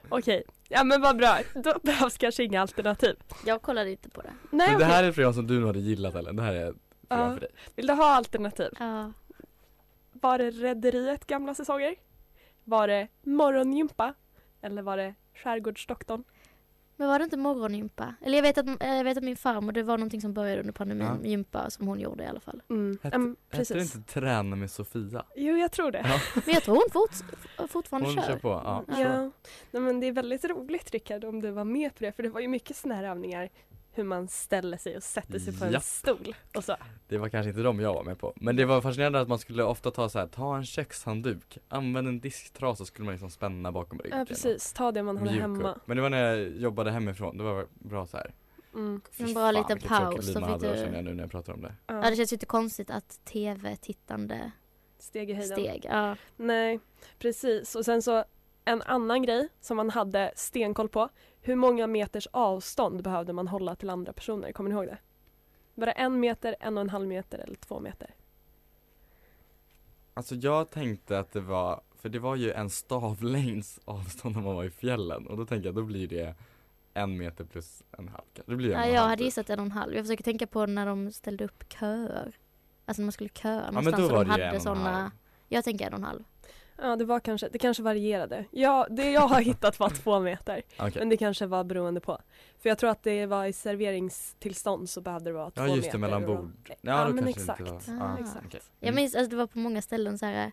Okej, 0.09 0.43
ja 0.73 0.85
men 0.85 1.01
vad 1.01 1.17
bra. 1.17 1.39
Då 1.55 1.75
behövs 1.83 2.19
kanske 2.19 2.45
inga 2.45 2.61
alternativ. 2.61 3.17
jag 3.47 3.63
kollade 3.63 3.91
inte 3.91 4.11
på 4.11 4.23
det. 4.23 4.33
Nej 4.51 4.71
Men 4.71 4.79
det 4.79 4.85
här 4.85 5.05
är 5.05 5.09
ett 5.09 5.15
program 5.15 5.35
som 5.35 5.47
du 5.47 5.67
hade 5.67 5.79
gillat 5.81 6.15
Ellen. 6.15 6.37
Det 6.37 6.43
här 6.43 6.55
är 6.55 6.71
ett 6.71 6.77
program 7.09 7.29
Ja. 7.29 7.35
för 7.35 7.41
dig. 7.41 7.51
vill 7.77 7.87
du 7.87 7.93
ha 7.93 8.05
alternativ? 8.15 8.71
Ja. 8.79 9.13
Var 10.13 10.39
det 10.39 10.51
Rederiet 10.51 11.27
gamla 11.27 11.55
säsonger? 11.55 11.95
Var 12.65 12.89
det 12.89 13.09
Morgongympa? 13.23 14.15
Eller 14.63 14.83
var 14.83 14.97
det 14.97 15.15
Skärgårdsdoktorn? 15.35 16.25
Men 17.03 17.09
var 17.09 17.19
det 17.19 17.25
inte 17.25 17.37
morgongympa? 17.37 18.15
Eller 18.21 18.39
jag 18.39 18.43
vet 18.43 18.59
att, 18.59 18.83
eh, 18.83 18.95
jag 18.97 19.05
vet 19.05 19.19
att 19.19 19.25
min 19.25 19.37
farmor, 19.37 19.73
det 19.73 19.83
var 19.83 19.99
någonting 19.99 20.21
som 20.21 20.33
började 20.33 20.61
under 20.61 20.73
pandemin, 20.73 21.07
Ja. 21.23 21.29
gympa 21.29 21.71
som 21.71 21.87
hon 21.89 22.01
gjorde 22.01 22.25
i 22.25 22.27
alla 22.27 22.41
fall. 22.41 22.63
Mm. 22.71 22.99
Hette, 23.03 23.17
mm, 23.17 23.37
hette 23.51 23.75
det 23.75 23.81
inte 23.83 24.01
Träna 24.03 24.57
med 24.57 24.71
Sofia? 24.71 25.25
Jo, 25.37 25.57
jag 25.57 25.73
tror 25.73 25.91
det. 25.91 25.99
Ja. 26.09 26.21
Men 26.47 26.55
jag 26.55 26.63
tror 26.63 26.75
hon 26.75 26.85
fort, 26.93 27.71
fortfarande 27.71 28.09
Hon 28.09 28.17
kör. 28.17 28.23
kör 28.23 28.37
på, 28.39 28.49
ja. 28.49 28.85
Ja. 28.99 29.31
Nej, 29.71 29.83
men 29.83 30.01
det 30.01 30.07
är 30.07 30.13
väldigt 30.13 30.45
roligt 30.45 30.91
Rickard 30.91 31.25
om 31.25 31.41
du 31.41 31.51
var 31.51 31.65
med 31.65 31.95
på 31.95 32.05
det 32.05 32.13
för 32.13 32.23
det 32.23 32.29
var 32.29 32.41
ju 32.41 32.49
mycket 32.49 32.77
sådana 32.77 33.01
här 33.01 33.05
övningar 33.11 33.49
hur 33.95 34.05
man 34.05 34.29
ställer 34.29 34.77
sig 34.77 34.97
och 34.97 35.03
sätter 35.03 35.39
sig 35.39 35.59
på 35.59 35.65
en 35.65 35.73
Japp. 35.73 35.83
stol 35.83 36.35
och 36.57 36.65
så. 36.65 36.77
Det 37.09 37.19
var 37.19 37.29
kanske 37.29 37.49
inte 37.51 37.63
de 37.63 37.81
jag 37.81 37.95
var 37.95 38.05
med 38.05 38.19
på. 38.19 38.33
Men 38.37 38.57
det 38.57 38.65
var 38.65 38.81
fascinerande 38.81 39.21
att 39.21 39.29
man 39.29 39.39
skulle 39.39 39.63
ofta 39.65 39.91
ta 39.91 40.09
så 40.09 40.19
här, 40.19 40.27
ta 40.27 40.57
en 40.57 40.65
kökshandduk, 40.65 41.59
använd 41.69 42.09
en 42.09 42.21
disktrasa 42.21 42.77
så 42.79 42.85
skulle 42.87 43.05
man 43.05 43.13
liksom 43.13 43.31
spänna 43.31 43.73
bakom 43.73 43.99
ryggen. 43.99 44.19
Ja 44.19 44.25
precis, 44.25 44.73
ta 44.73 44.93
det 44.93 45.03
man 45.03 45.17
hade 45.19 45.31
hemma. 45.31 45.79
Men 45.85 45.97
det 45.97 46.03
var 46.03 46.11
när 46.11 46.25
jag 46.37 46.57
jobbade 46.57 46.91
hemifrån, 46.91 47.37
det 47.39 47.45
var 47.45 47.67
bra 47.73 48.07
så 48.07 48.17
här. 48.17 48.35
Mm. 48.75 49.01
Fy 49.13 49.25
En 49.25 49.35
bra 49.35 49.43
fan, 49.43 49.55
liten 49.55 49.79
paus, 49.89 50.35
man 50.35 50.43
fick 50.43 50.51
hade 50.51 50.67
då, 50.69 50.73
du- 50.75 50.79
känner 50.79 50.95
jag 50.97 51.05
nu 51.05 51.15
när 51.15 51.23
jag 51.23 51.31
pratar 51.31 51.53
om 51.53 51.61
det. 51.63 51.75
Ja, 51.87 52.05
Ja, 52.05 52.11
det 52.11 52.17
känns 52.17 52.33
ju 52.33 52.35
inte 52.35 52.47
konstigt 52.47 52.91
att 52.91 53.21
tv-tittande 53.25 54.51
steg 54.99 55.31
i 55.31 55.35
höjden. 55.35 55.59
steg. 55.59 55.85
Ja. 55.89 56.17
Nej, 56.37 56.81
precis. 57.19 57.75
Och 57.75 57.85
sen 57.85 58.03
så 58.03 58.25
en 58.65 58.83
annan 58.83 59.23
grej 59.23 59.49
som 59.61 59.77
man 59.77 59.91
hade 59.91 60.33
stenkoll 60.37 60.89
på. 60.89 61.09
Hur 61.41 61.57
många 61.57 61.87
meters 61.87 62.27
avstånd 62.31 63.03
behövde 63.03 63.33
man 63.33 63.49
hålla 63.49 63.77
till 63.77 63.91
andra 63.91 64.13
personer? 64.13 64.53
Kommer 64.53 64.71
ni 64.71 64.77
ihåg 64.77 64.87
det? 64.87 64.99
Var 65.75 65.87
det 65.87 65.93
en 65.93 66.21
meter, 66.21 66.57
en 66.61 66.77
och 66.77 66.81
en 66.81 66.91
halv 66.91 67.07
meter 67.09 67.39
eller 67.39 67.57
två 67.57 67.81
meter? 67.81 68.15
Alltså 70.15 70.35
jag 70.35 70.71
tänkte 70.71 71.19
att 71.19 71.33
det 71.33 71.41
var, 71.41 71.81
för 72.01 72.09
det 72.09 72.19
var 72.19 72.37
ju 72.37 72.53
en 72.53 72.71
stavlängds 72.71 73.81
avstånd 73.85 74.37
när 74.37 74.43
man 74.43 74.55
var 74.55 74.65
i 74.65 74.71
fjällen 74.71 75.27
och 75.27 75.37
då 75.37 75.47
tänkte 75.47 75.69
jag 75.69 75.75
då 75.75 75.83
blir 75.83 76.09
det 76.09 76.35
en 76.95 77.17
meter 77.19 77.45
plus 77.45 77.83
en 77.99 78.09
halv 78.09 78.23
Det 78.47 78.57
blir 78.57 78.73
en 78.75 78.81
Ja, 78.81 78.87
jag 78.87 78.95
halv 79.01 79.09
hade 79.09 79.17
typ. 79.19 79.25
gissat 79.25 79.51
en 79.51 79.59
och 79.59 79.65
en 79.67 79.73
halv. 79.73 79.95
Jag 79.95 80.05
försöker 80.05 80.25
tänka 80.25 80.47
på 80.47 80.67
när 80.67 80.87
de 80.87 81.13
ställde 81.13 81.45
upp 81.45 81.73
köer. 81.73 82.33
Alltså 82.85 83.03
när 83.03 83.07
man 83.07 83.13
skulle 83.13 83.31
köa 83.31 83.53
Ja 83.55 83.73
men 83.73 83.85
någonstans 83.85 83.97
då 83.99 84.05
och 84.05 84.11
var 84.19 84.25
de 84.25 84.41
det 84.41 84.47
hade 84.47 84.61
sådana. 84.61 85.13
Jag 85.49 85.65
tänker 85.65 85.87
en 85.87 85.93
och 85.93 85.99
en 85.99 86.05
halv. 86.05 86.25
Ja, 86.77 86.97
det 86.97 87.05
var 87.05 87.21
kanske, 87.21 87.49
det 87.49 87.59
kanske 87.59 87.83
varierade. 87.83 88.45
Ja, 88.51 88.87
det 88.91 89.11
jag 89.11 89.21
har 89.29 89.41
hittat 89.41 89.79
var 89.79 89.91
två 89.91 90.21
meter. 90.21 90.63
Okej. 90.79 90.93
Men 90.99 91.09
det 91.09 91.17
kanske 91.17 91.47
var 91.47 91.65
beroende 91.65 92.01
på. 92.01 92.19
För 92.63 92.69
jag 92.69 92.79
tror 92.79 92.91
att 92.91 93.03
det 93.03 93.27
var 93.27 93.45
i 93.47 93.53
serveringstillstånd 93.53 94.91
så 94.91 95.01
behövde 95.01 95.31
det 95.31 95.35
vara 95.35 95.51
två 95.51 95.61
Ja 95.61 95.63
meter. 95.63 95.77
just 95.77 95.93
det, 95.93 95.99
mellan 95.99 96.27
bord. 96.27 96.51
Ja, 96.67 96.75
Ja, 96.81 97.05
då 97.09 97.15
men 97.15 97.29
exakt. 97.29 97.59
det 97.59 97.65
var. 97.71 97.77
Ah. 97.77 97.83
Ja, 97.89 98.19
Exakt. 98.21 98.47
okej. 98.47 98.61
Jag 98.81 98.89
Mm. 98.89 98.97
minns, 99.03 99.15
alltså 99.15 99.31
det 99.31 99.37
var 99.37 99.47
på 99.47 99.59
många 99.59 99.83
ställen 99.83 100.19
så 100.19 100.27
här. 100.27 100.53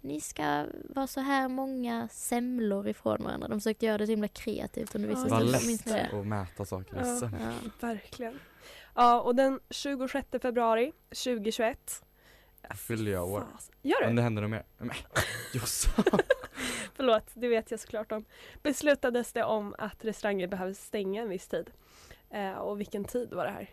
Ni 0.00 0.20
ska 0.20 0.64
vara 0.88 1.06
så 1.06 1.20
här 1.20 1.48
många 1.48 2.08
semlor 2.08 2.88
ifrån 2.88 3.24
varandra. 3.24 3.48
De 3.48 3.60
försökte 3.60 3.86
göra 3.86 3.98
det 3.98 4.06
så 4.06 4.10
himla 4.10 4.28
kreativt 4.28 4.94
under 4.94 5.08
vissa 5.08 5.28
Ja. 5.28 5.38
Minns 5.40 5.66
ni 5.66 5.72
lätt 5.92 6.10
det? 6.12 6.18
att 6.20 6.26
mäta 6.26 6.64
saker 6.64 6.96
i 6.96 6.98
Ja. 7.00 7.20
Ja. 7.32 7.70
Verkligen. 7.80 8.38
Ja, 8.94 9.20
och 9.20 9.34
den 9.34 9.60
26 9.70 10.26
februari 10.42 10.92
2021. 11.10 12.03
Fyller 12.74 13.12
jag 13.12 13.28
år. 13.28 13.40
Fas- 13.40 13.70
Gör 13.82 14.00
du? 14.00 14.06
Men 14.06 14.16
det 14.16 14.22
händer 14.22 14.42
nog 14.42 14.50
mer. 14.50 14.64
Men, 14.78 14.90
Jossan. 15.54 16.04
Förlåt, 16.94 17.30
det 17.34 17.48
vet 17.48 17.70
jag 17.70 17.80
såklart 17.80 18.12
om. 18.12 18.24
Beslutades 18.62 19.32
det 19.32 19.44
om 19.44 19.74
att 19.78 20.04
restauranger 20.04 20.48
behöver 20.48 20.72
stänga 20.72 21.22
en 21.22 21.28
viss 21.28 21.48
tid. 21.48 21.70
Eh, 22.30 22.52
och 22.52 22.80
vilken 22.80 23.04
tid 23.04 23.32
var 23.32 23.44
det 23.44 23.50
här? 23.50 23.70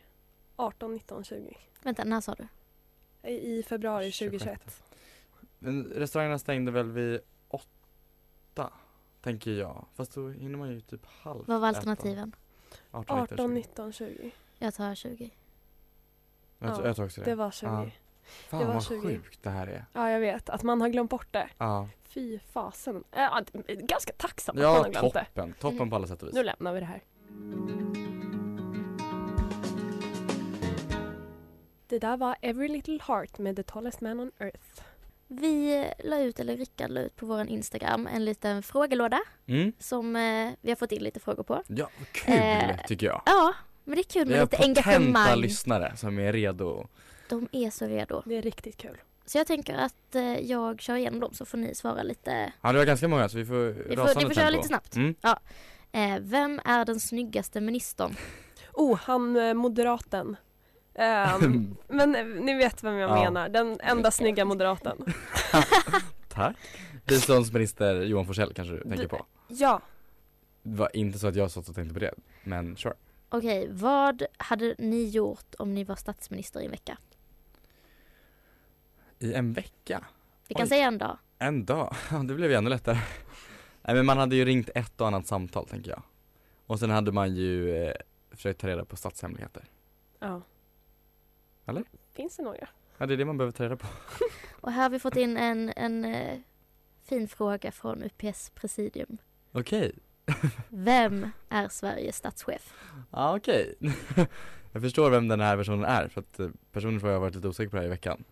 18, 0.55 0.93
19, 0.93 1.23
20? 1.23 1.57
Vänta, 1.83 2.03
när 2.03 2.21
sa 2.21 2.35
du? 2.35 2.47
I, 3.29 3.57
i 3.59 3.63
februari 3.63 4.11
26. 4.11 4.43
2021. 4.43 4.83
Men 5.59 5.83
restaurangerna 5.83 6.39
stängde 6.39 6.71
väl 6.71 6.91
vid 6.91 7.19
åtta, 7.47 8.73
tänker 9.21 9.51
jag. 9.51 9.85
Fast 9.95 10.13
då 10.13 10.29
hinner 10.29 10.57
man 10.57 10.69
ju 10.71 10.81
typ 10.81 11.05
halv 11.05 11.43
Vad 11.47 11.61
var 11.61 11.67
alternativen? 11.67 12.35
18, 12.91 13.19
19, 13.21 13.23
18, 13.23 13.37
20. 13.37 13.47
19, 13.47 13.93
20. 13.93 14.31
Jag 14.59 14.73
tar 14.73 14.95
20. 14.95 15.29
Jag, 16.59 16.69
Ja, 16.69 16.85
jag 16.85 16.95
tror 16.95 17.05
också 17.05 17.21
det. 17.21 17.29
Det 17.31 17.35
var 17.35 17.51
20. 17.51 17.91
Ja. 18.49 18.57
det 18.57 18.63
Fan 18.63 18.67
var 18.67 18.73
vad 18.73 18.83
20. 18.87 19.01
sjukt 19.01 19.43
det 19.43 19.49
här 19.49 19.67
är. 19.67 19.85
Ja, 19.93 20.09
jag 20.11 20.19
vet. 20.19 20.49
Att 20.49 20.63
man 20.63 20.81
har 20.81 20.89
glömt 20.89 21.09
bort 21.09 21.27
det. 21.31 21.47
Ja, 21.57 21.89
Fy 22.03 22.39
fasen. 22.39 22.95
Äh, 22.95 23.21
ja, 23.21 23.41
det 23.51 23.71
är 23.71 23.75
ganska 23.75 24.13
tacksam 24.17 24.53
att 24.57 24.63
man 24.63 24.71
ja 24.73 24.77
har 24.83 24.89
glömt 24.89 25.13
det. 25.13 25.25
toppen. 25.25 25.53
Toppen 25.59 25.89
på 25.89 25.95
alla 25.95 26.07
sätt 26.07 26.21
och 26.21 26.27
vis. 26.27 26.35
Nu 26.35 26.43
lämnar 26.43 26.73
vi 26.73 26.79
det 26.79 26.85
här. 26.85 27.01
Det 31.87 31.99
där 31.99 32.17
var 32.17 32.35
Every 32.41 32.67
Little 32.67 32.99
Heart 33.07 33.37
med 33.37 33.55
The 33.55 33.63
Tallest 33.63 34.01
Man 34.01 34.19
on 34.19 34.31
Earth. 34.39 34.81
Vi 35.27 35.85
la 36.03 36.19
ut, 36.19 36.39
eller 36.39 36.57
Rickard 36.57 36.89
la 36.91 37.01
ut 37.01 37.15
på 37.15 37.25
vår 37.25 37.47
Instagram 37.47 38.07
en 38.07 38.25
liten 38.25 38.63
frågelåda 38.63 39.19
Mm. 39.47 39.73
som 39.79 40.15
eh, 40.15 40.49
vi 40.61 40.69
har 40.71 40.75
fått 40.75 40.91
in 40.91 41.03
lite 41.03 41.19
frågor 41.19 41.43
på. 41.43 41.63
Ja, 41.67 41.89
kul 42.11 42.33
Eh, 42.33 42.75
tycker 42.87 43.05
jag. 43.07 43.21
Ja, 43.25 43.53
men 43.83 43.95
det 43.95 44.01
är 44.01 44.03
kul 44.03 44.27
Vi 44.27 44.29
med 44.31 44.39
har 44.39 44.45
lite 44.45 44.57
potenta 44.57 44.81
engagemang. 44.89 45.39
lyssnare 45.39 45.97
som 45.97 46.19
är 46.19 46.33
redo. 46.33 46.87
De 47.31 47.47
är 47.51 47.69
så 47.69 47.85
redo. 47.85 48.21
Det 48.25 48.35
är 48.37 48.41
riktigt 48.41 48.77
kul. 48.77 48.97
Så 49.25 49.37
jag 49.37 49.47
tänker 49.47 49.75
att 49.77 50.15
eh, 50.15 50.39
jag 50.39 50.81
kör 50.81 50.95
igenom 50.95 51.19
dem 51.19 51.33
så 51.33 51.45
får 51.45 51.57
ni 51.57 51.75
svara 51.75 52.03
lite. 52.03 52.53
Ja, 52.61 52.71
det 52.71 52.77
var 52.77 52.85
ganska 52.85 53.07
många 53.07 53.29
så 53.29 53.37
vi 53.37 53.45
får 53.45 53.55
Vi 53.89 53.95
får, 53.95 54.15
ni 54.19 54.25
får 54.25 54.33
köra 54.33 54.49
lite 54.49 54.67
snabbt. 54.67 54.95
Mm. 54.95 55.15
Ja. 55.21 55.39
Eh, 55.91 56.17
vem 56.19 56.61
är 56.65 56.85
den 56.85 56.99
snyggaste 56.99 57.61
ministern? 57.61 58.15
Oh, 58.73 58.97
han 58.97 59.35
eh, 59.35 59.53
moderaten. 59.53 60.35
Ehm, 60.95 61.75
men 61.87 62.15
eh, 62.15 62.25
ni 62.25 62.53
vet 62.57 62.83
vem 62.83 62.93
jag 62.95 63.09
Ja. 63.11 63.23
menar, 63.23 63.49
den 63.49 63.77
enda 63.83 64.11
snygga 64.11 64.45
moderaten. 64.45 64.97
Tack. 66.29 66.55
Biståndsminister 67.05 68.01
Johan 68.01 68.25
Forssell 68.25 68.53
kanske 68.53 68.73
du 68.75 68.83
tänker 68.83 69.07
på? 69.07 69.25
Ja, 69.47 69.81
Det 70.63 70.77
var 70.77 70.95
inte 70.95 71.19
så 71.19 71.27
att 71.27 71.35
jag 71.35 71.51
satt 71.51 71.69
och 71.69 71.75
tänkte 71.75 71.93
på 71.93 71.99
det, 71.99 72.13
men 72.43 72.77
sure. 72.77 72.93
Okej, 73.29 73.67
vad 73.71 74.23
hade 74.37 74.75
ni 74.77 75.09
gjort 75.09 75.55
om 75.59 75.73
ni 75.73 75.83
var 75.83 75.95
statsminister 75.95 76.59
i 76.61 76.65
en 76.65 76.71
vecka? 76.71 76.97
I 79.21 79.33
en 79.33 79.53
vecka? 79.53 80.05
Vi 80.47 80.55
kan 80.55 80.63
Oj. 80.63 80.69
säga 80.69 80.87
en 80.87 80.97
dag. 80.97 81.17
En 81.39 81.65
dag? 81.65 81.95
Det 82.25 82.33
blev 82.33 82.51
ju 82.51 82.57
ännu 82.57 82.69
lättare. 82.69 82.97
Nej 83.81 83.95
men 83.95 84.05
man 84.05 84.17
hade 84.17 84.35
ju 84.35 84.45
ringt 84.45 84.69
ett 84.75 85.01
och 85.01 85.07
annat 85.07 85.27
samtal 85.27 85.67
tänker 85.67 85.89
jag. 85.91 86.01
Och 86.65 86.79
sen 86.79 86.89
hade 86.89 87.11
man 87.11 87.35
ju 87.35 87.75
eh, 87.75 87.93
försökt 88.31 88.61
ta 88.61 88.67
reda 88.67 88.85
på 88.85 88.95
statshemligheter. 88.95 89.63
ja. 90.19 90.41
Eller? 91.65 91.83
Finns 92.11 92.37
det 92.37 92.43
några? 92.43 92.67
Ja 92.97 93.05
det 93.05 93.13
är 93.13 93.17
det 93.17 93.25
man 93.25 93.37
behöver 93.37 93.51
ta 93.51 93.63
reda 93.63 93.75
på. 93.75 93.87
Och 94.61 94.71
här 94.71 94.83
har 94.83 94.89
vi 94.89 94.99
fått 94.99 95.15
in 95.15 95.37
en, 95.37 95.73
en 95.75 96.05
eh, 96.05 96.39
fin 97.03 97.27
fråga 97.27 97.71
från 97.71 98.03
UPS 98.03 98.49
presidium. 98.49 99.17
Okej. 99.51 99.95
Vem 100.69 101.29
är 101.49 101.67
Sveriges 101.67 102.15
statschef? 102.15 102.73
Ja 103.11 103.35
okej. 103.37 103.75
jag 104.71 104.81
förstår 104.81 105.09
vem 105.09 105.27
den 105.27 105.39
här 105.39 105.57
personen 105.57 105.85
är 105.85 106.07
för 106.07 106.21
att 106.21 106.39
eh, 106.39 106.49
personen 106.71 106.99
får 106.99 107.09
jag 107.09 107.15
ha 107.15 107.21
varit 107.21 107.35
lite 107.35 107.47
osäker 107.47 107.69
på 107.69 107.75
det 107.75 107.81
här 107.81 107.87
i 107.87 107.89
veckan. 107.89 108.23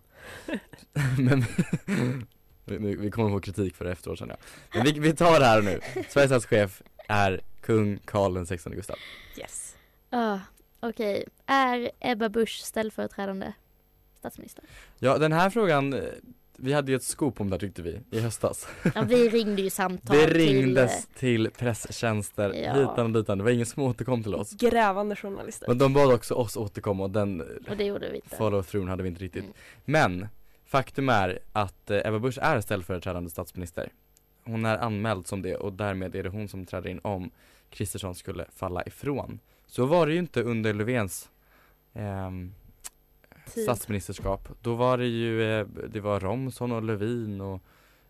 men 1.17 1.45
vi, 2.65 2.95
vi 2.95 3.11
kommer 3.11 3.29
få 3.29 3.39
kritik 3.39 3.75
för 3.75 3.85
det 3.85 3.91
efteråt 3.91 4.19
känner 4.19 4.37
jag. 4.39 4.85
Men 4.85 4.93
vi, 4.93 4.99
vi 4.99 5.15
tar 5.15 5.39
det 5.39 5.45
här 5.45 5.61
nu. 5.61 5.79
Sveriges 6.09 6.31
statschef 6.31 6.81
är 7.07 7.41
kung 7.61 7.99
Karl 8.05 8.33
den 8.33 8.45
16 8.45 8.73
Gustav. 8.73 8.95
Yes. 9.37 9.75
Ah, 10.09 10.39
Okej, 10.79 11.25
är 11.45 11.91
Ebba 11.99 12.29
Busch 12.29 12.61
ställföreträdande 12.63 13.53
statsminister? 14.19 14.63
Ja 14.99 15.17
den 15.17 15.31
här 15.31 15.49
frågan, 15.49 15.95
vi 16.61 16.73
hade 16.73 16.91
ju 16.91 16.95
ett 16.95 17.03
scoop 17.03 17.41
om 17.41 17.49
det 17.49 17.53
här 17.53 17.59
tyckte 17.59 17.81
vi 17.81 17.99
i 18.11 18.19
höstas. 18.19 18.67
Ja, 18.95 19.01
vi 19.01 19.29
ringde 19.29 19.61
ju 19.61 19.69
samtal 19.69 20.17
Det 20.17 20.27
till... 20.27 20.37
ringdes 20.37 21.07
till 21.07 21.49
presstjänster 21.57 22.53
Ja. 22.53 22.73
hitan 22.73 23.05
och 23.05 23.11
ditan, 23.11 23.37
det 23.37 23.43
var 23.43 23.51
ingen 23.51 23.65
som 23.65 23.83
återkom 23.83 24.23
till 24.23 24.35
oss. 24.35 24.51
Grävande 24.51 25.15
journalister. 25.15 25.67
Men 25.67 25.77
de 25.77 25.93
bad 25.93 26.13
också 26.13 26.33
oss 26.33 26.57
återkomma 26.57 27.03
och 27.03 27.09
den 27.11 27.41
Och 27.69 27.77
det 27.77 27.83
gjorde 27.83 28.09
vi 28.09 28.15
inte. 28.15 28.35
follow 28.35 28.61
through 28.63 28.87
hade 28.89 29.03
vi 29.03 29.09
inte 29.09 29.23
riktigt. 29.23 29.43
Mm. 29.43 29.53
Men 29.85 30.27
faktum 30.65 31.09
är 31.09 31.39
att 31.51 31.91
eh, 31.91 31.97
Ebba 32.07 32.19
Busch 32.19 32.37
är 32.41 32.61
ställföreträdande 32.61 33.29
statsminister. 33.29 33.89
Hon 34.43 34.65
är 34.65 34.77
anmäld 34.77 35.27
som 35.27 35.41
det 35.41 35.55
och 35.55 35.73
därmed 35.73 36.15
är 36.15 36.23
det 36.23 36.29
hon 36.29 36.47
som 36.47 36.65
träder 36.65 36.89
in 36.89 36.99
om 37.03 37.31
Kristersson 37.69 38.15
skulle 38.15 38.45
falla 38.55 38.83
ifrån. 38.85 39.39
Så 39.67 39.85
var 39.85 40.07
det 40.07 40.13
ju 40.13 40.19
inte 40.19 40.43
under 40.43 40.73
Löfvens 40.73 41.29
ehm, 41.93 42.53
Tid. 43.49 43.63
statsministerskap. 43.63 44.49
Då 44.61 44.75
var 44.75 44.97
det 44.97 45.07
ju, 45.07 45.43
eh, 45.43 45.67
det 45.89 45.99
var 45.99 46.19
Romson 46.19 46.71
och 46.71 46.83
Lövin 46.83 47.41
och 47.41 47.61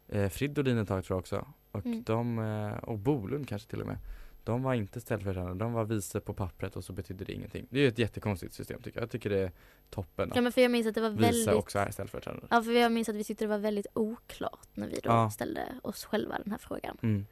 eh, 0.08 0.30
Fridolin 0.30 0.78
ett 0.78 0.88
tag 0.88 1.06
tror 1.06 1.16
jag 1.16 1.20
också. 1.20 1.48
Och 1.72 1.86
Mm. 1.86 2.04
de, 2.04 2.40
eh, 2.40 2.84
och 2.90 2.98
Bolund 3.00 3.48
kanske 3.48 3.70
till 3.70 3.82
och 3.82 3.88
med. 3.88 3.98
De 4.44 4.64
var 4.64 4.74
inte 4.74 5.02
ställföreträdande, 5.02 5.64
de 5.66 5.74
var 5.74 5.86
vice 5.86 6.20
på 6.20 6.34
pappret 6.34 6.76
och 6.76 6.84
så 6.84 6.94
betydde 6.94 7.26
det 7.26 7.34
ingenting. 7.34 7.68
Det 7.70 7.78
är 7.80 7.82
ju 7.82 7.88
ett 7.88 7.98
jättekonstigt 8.00 8.54
system 8.54 8.82
tycker 8.82 8.98
jag. 9.00 9.04
Jag 9.04 9.12
tycker 9.12 9.30
det 9.30 9.38
är 9.40 9.52
toppen 9.90 10.32
Ja 10.36 10.42
men 10.42 10.52
för 10.52 10.62
jag 10.62 10.72
minns 10.72 10.88
att 10.88 10.96
det 10.96 11.02
var 11.02 11.10
vice 11.10 11.22
väldigt 11.22 11.50
också 11.56 11.80
är 11.80 11.92
ställföreträdande. 11.92 12.48
Ja 12.52 12.64
för 12.64 12.72
jag 12.72 12.92
minns 12.92 13.10
att 13.10 13.16
vi 13.16 13.24
tyckte 13.24 13.44
det 13.44 13.50
var 13.50 13.58
väldigt 13.58 13.88
oklart 13.94 14.68
när 14.74 14.88
vi 14.88 14.94
då 15.04 15.10
Ja. 15.10 15.30
ställde 15.32 15.62
oss 15.84 16.06
själva 16.06 16.38
den 16.44 16.52
här 16.52 16.58
frågan. 16.58 16.98
Mm. 17.02 17.26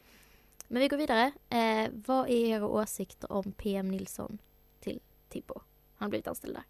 Men 0.68 0.82
vi 0.82 0.88
går 0.88 0.98
vidare. 0.98 1.32
Eh, 1.50 1.90
vad 2.08 2.30
är 2.30 2.34
era 2.46 2.68
åsikter 2.68 3.32
om 3.32 3.52
PM 3.52 3.88
Nilsson 3.92 4.38
till 4.80 5.00
Tibbo? 5.30 5.54
Han 5.96 6.06
har 6.06 6.10
blivit 6.10 6.28
anställd 6.28 6.54
där. 6.56 6.64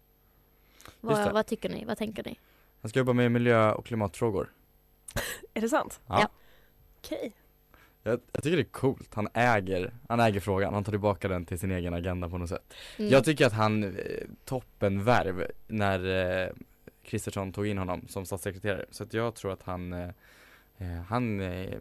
Vad, 1.00 1.32
vad 1.32 1.46
tycker 1.46 1.68
ni? 1.68 1.84
Vad 1.84 1.98
tänker 1.98 2.24
ni? 2.24 2.38
Han 2.80 2.88
ska 2.88 2.98
jobba 2.98 3.12
med 3.12 3.32
miljö 3.32 3.72
och 3.72 3.86
klimatfrågor. 3.86 4.52
Är 5.54 5.60
det 5.60 5.68
sant? 5.68 6.00
Ja. 6.06 6.28
Okej. 6.98 7.32
Jag, 8.02 8.20
jag 8.32 8.42
tycker 8.42 8.56
det 8.56 8.62
är 8.62 8.64
coolt. 8.64 9.14
Han 9.14 9.28
äger, 9.34 9.94
han 10.08 10.20
äger 10.20 10.40
frågan. 10.40 10.74
Han 10.74 10.84
tar 10.84 10.92
tillbaka 10.92 11.28
den 11.28 11.46
till 11.46 11.58
sin 11.58 11.70
egen 11.70 11.94
agenda 11.94 12.28
på 12.28 12.38
något 12.38 12.48
sätt. 12.48 12.74
Mm. 12.96 13.10
Jag 13.10 13.24
tycker 13.24 13.46
att 13.46 13.52
han, 13.52 13.84
eh, 13.84 13.90
toppenvärv 14.44 15.50
när 15.66 16.04
eh, 16.44 16.50
Kristersson 17.02 17.52
tog 17.52 17.66
in 17.66 17.78
honom 17.78 18.08
som 18.08 18.26
statssekreterare. 18.26 18.84
Så 18.90 19.02
att 19.02 19.14
jag 19.14 19.34
tror 19.34 19.52
att 19.52 19.62
han, 19.62 19.92
eh, 19.92 20.08
eh, 20.78 21.02
han 21.08 21.40
är 21.40 21.78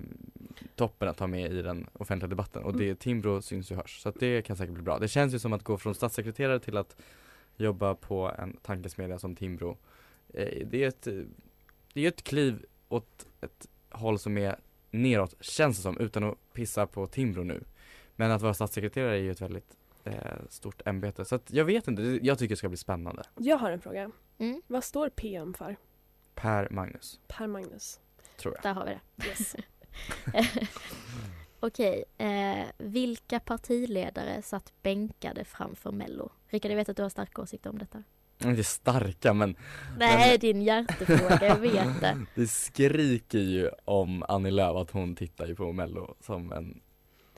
toppen 0.76 1.08
att 1.08 1.20
ha 1.20 1.28
med 1.28 1.52
i 1.52 1.62
den 1.62 1.88
offentliga 1.94 2.30
debatten. 2.30 2.64
Och 2.64 2.78
det, 2.78 3.00
Timbro 3.00 3.42
syns 3.42 3.72
ju 3.72 3.76
hörs. 3.76 4.02
Så 4.02 4.10
att 4.10 4.20
det 4.20 4.42
kan 4.42 4.58
säkert 4.58 4.74
bli 4.74 4.84
bra. 4.84 5.00
Det 5.00 5.08
känns 5.08 5.34
ju 5.34 5.40
som 5.40 5.54
att 5.54 5.64
gå 5.64 5.78
från 5.78 5.96
statssekreterare 5.96 6.60
till 6.60 6.78
att 6.78 6.96
jobba 7.58 7.96
på 7.96 8.32
en 8.38 8.58
tankesmedja 8.58 9.20
som 9.20 9.36
Timbro. 9.36 9.78
Eh, 10.34 10.68
det 10.68 10.84
är 10.84 10.88
ett, 10.88 11.08
det 11.94 12.02
är 12.02 12.08
ett 12.08 12.24
kliv 12.24 12.66
åt 12.90 13.28
ett 13.42 13.68
håll 13.90 14.20
som 14.20 14.38
är 14.38 14.60
neråt, 14.92 15.36
känns 15.40 15.78
det 15.78 15.84
som, 15.84 15.98
utan 16.00 16.24
att 16.24 16.38
pissa 16.54 16.88
på 16.88 17.08
Timbro 17.08 17.44
nu. 17.44 17.64
Men 18.16 18.32
att 18.32 18.42
vara 18.42 18.54
statssekreterare 18.54 19.16
är 19.16 19.22
ju 19.22 19.32
ett 19.32 19.42
väldigt 19.42 19.78
eh, 20.04 20.14
stort 20.50 20.82
ämbete. 20.86 21.26
Så 21.26 21.36
att 21.36 21.52
jag 21.54 21.66
vet 21.66 21.88
inte, 21.88 22.20
jag 22.22 22.40
tycker 22.40 22.50
det 22.56 22.58
ska 22.58 22.70
bli 22.70 22.78
spännande. 22.78 23.24
Jag 23.38 23.58
har 23.58 23.72
en 23.72 23.82
fråga. 23.82 24.12
Mm, 24.38 24.62
Vad 24.68 24.84
står 24.84 25.10
PM 25.10 25.54
för? 25.54 25.76
Per 26.36 26.70
Magnus, 26.70 27.20
Per 27.28 27.48
Magnus. 27.48 28.00
tror 28.38 28.54
jag. 28.56 28.64
där 28.64 28.74
har 28.74 28.86
vi 28.86 28.92
det. 29.16 29.28
Yes. 29.28 29.56
Okej, 31.60 32.04
eh, 32.18 32.66
vilka 32.78 33.40
partiledare 33.40 34.42
satt 34.42 34.74
bänkade 34.82 35.44
framför 35.46 35.92
Mello? 35.92 36.30
Rickard, 36.50 36.72
jag 36.72 36.76
vet 36.76 36.90
att 36.90 36.98
du 36.98 37.04
har 37.04 37.10
starka 37.10 37.42
åsikter 37.42 37.70
om 37.70 37.78
detta. 37.78 38.04
Inte 38.44 38.64
starka 38.64 39.34
men 39.34 39.56
Nej, 39.98 40.38
din 40.38 40.62
hjärtefråga, 40.62 41.40
jag 41.48 41.56
vet 41.56 42.02
det. 42.02 42.18
det 42.36 42.48
skriker 42.48 43.38
ju 43.40 43.70
om 43.86 44.24
Annie 44.28 44.52
Lööf 44.52 44.76
att 44.76 44.92
hon 44.92 45.16
tittar 45.16 45.48
ju 45.48 45.56
på 45.56 45.72
mello 45.72 46.16
som 46.20 46.52
en, 46.52 46.82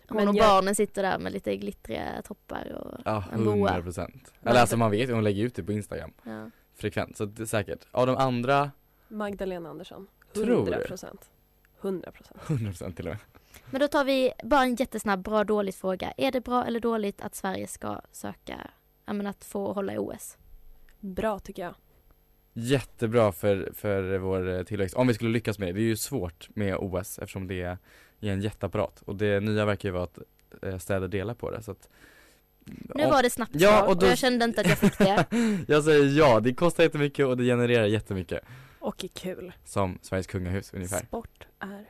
Hon 0.08 0.16
Men 0.18 0.28
och 0.28 0.36
jag- 0.36 0.46
barnen 0.50 0.76
sitter 0.76 1.04
där 1.04 1.20
med 1.20 1.32
lite 1.32 1.58
glittriga 1.58 2.22
toppar 2.26 2.72
och 2.72 3.02
ja 3.06 3.24
en 3.34 3.44
boa. 3.46 3.54
100 3.70 3.82
procent. 3.82 4.34
Eller 4.44 4.60
alltså 4.62 4.78
man 4.78 4.92
vet 4.92 5.10
ju, 5.10 5.14
hon 5.14 5.24
lägger 5.24 5.44
ut 5.44 5.56
det 5.56 5.64
på 5.64 5.72
Instagram 5.72 6.12
Ja. 6.24 6.50
frekvent, 6.76 7.18
så 7.18 7.26
det 7.26 7.42
är 7.44 7.46
säkert. 7.46 7.80
Av 7.92 8.08
de 8.08 8.16
andra, 8.18 8.72
Magdalena 9.08 9.70
Andersson. 9.70 10.08
Tror 10.34 10.46
du? 10.46 10.52
100 10.54 10.78
procent. 10.88 11.30
100 11.82 12.12
procent. 12.12 12.40
100 12.48 12.66
procent 12.72 12.96
till 12.96 13.08
och 13.08 13.12
med. 13.14 13.20
Men 13.72 13.82
då 13.82 13.88
tar 13.88 14.04
vi 14.06 14.32
bara 14.44 14.64
en 14.64 14.76
jättesnabb 14.76 15.24
bra 15.24 15.44
dåligt 15.44 15.76
fråga. 15.76 16.14
Är 16.18 16.32
det 16.32 16.42
bra 16.42 16.66
eller 16.66 16.80
dåligt 16.80 17.22
att 17.22 17.36
Sverige 17.36 17.68
ska 17.68 18.02
söka, 18.12 18.38
ja 18.48 18.70
men 19.14 19.28
att 19.28 19.44
få 19.46 19.74
hålla 19.74 19.94
i 19.94 19.98
OS? 19.98 20.38
Bra 21.00 21.40
tycker 21.40 21.62
jag. 21.62 21.76
Jättebra 22.54 23.32
för, 23.32 23.72
för 23.74 24.18
vår 24.18 24.50
eh, 24.50 24.64
tillväxt, 24.64 24.96
om 24.96 25.08
vi 25.08 25.14
skulle 25.14 25.32
lyckas 25.32 25.60
med 25.60 25.68
det. 25.68 25.74
Det 25.74 25.80
är 25.80 25.84
ju 25.84 25.96
svårt 25.96 26.50
med 26.54 26.76
OS 26.80 27.20
eftersom 27.20 27.48
det 27.48 27.62
är 27.62 27.78
en 28.20 28.42
jätteapparat 28.42 29.02
och 29.06 29.16
det 29.16 29.40
nya 29.40 29.66
verkar 29.66 29.90
ju 29.90 29.94
vara 29.94 30.04
att 30.04 30.18
eh, 30.64 30.78
städer 30.78 31.08
delar 31.08 31.34
på 31.34 31.52
det 31.52 31.64
så 31.64 31.72
att 31.72 31.90
Nu 32.96 33.06
var 33.06 33.24
det 33.24 33.30
snabbt 33.30 33.52
Ja, 33.56 33.84
och 33.84 33.90
och, 33.90 33.98
då- 33.98 34.06
jag 34.08 34.18
kände 34.18 34.46
inte 34.46 34.62
att 34.62 34.68
jag 34.68 34.78
fick 34.78 34.98
det. 34.98 35.26
Jag 35.68 35.84
säger 35.84 36.18
ja, 36.20 36.40
det 36.40 36.54
kostar 36.54 36.84
jättemycket 36.84 37.26
och 37.26 37.38
det 37.38 37.44
genererar 37.44 37.86
jättemycket 37.86 38.44
Och 38.80 39.04
är 39.04 39.08
kul. 39.08 39.54
Som 39.66 40.00
Sveriges 40.02 40.28
kungahus 40.28 40.74
ungefär 40.74 41.00
Sport 41.00 41.48
är 41.60 41.86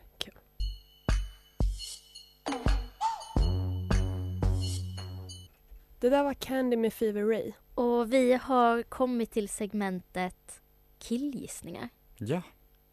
Det 5.99 6.09
där 6.09 6.23
var 6.23 6.33
Candy 6.33 6.77
med 6.77 6.93
Fever 6.93 7.23
Ray. 7.23 7.51
Och 7.75 8.13
vi 8.13 8.33
har 8.33 8.83
kommit 8.83 9.31
till 9.31 9.49
segmentet 9.49 10.61
killgissningar. 10.99 11.89
Ja, 12.17 12.41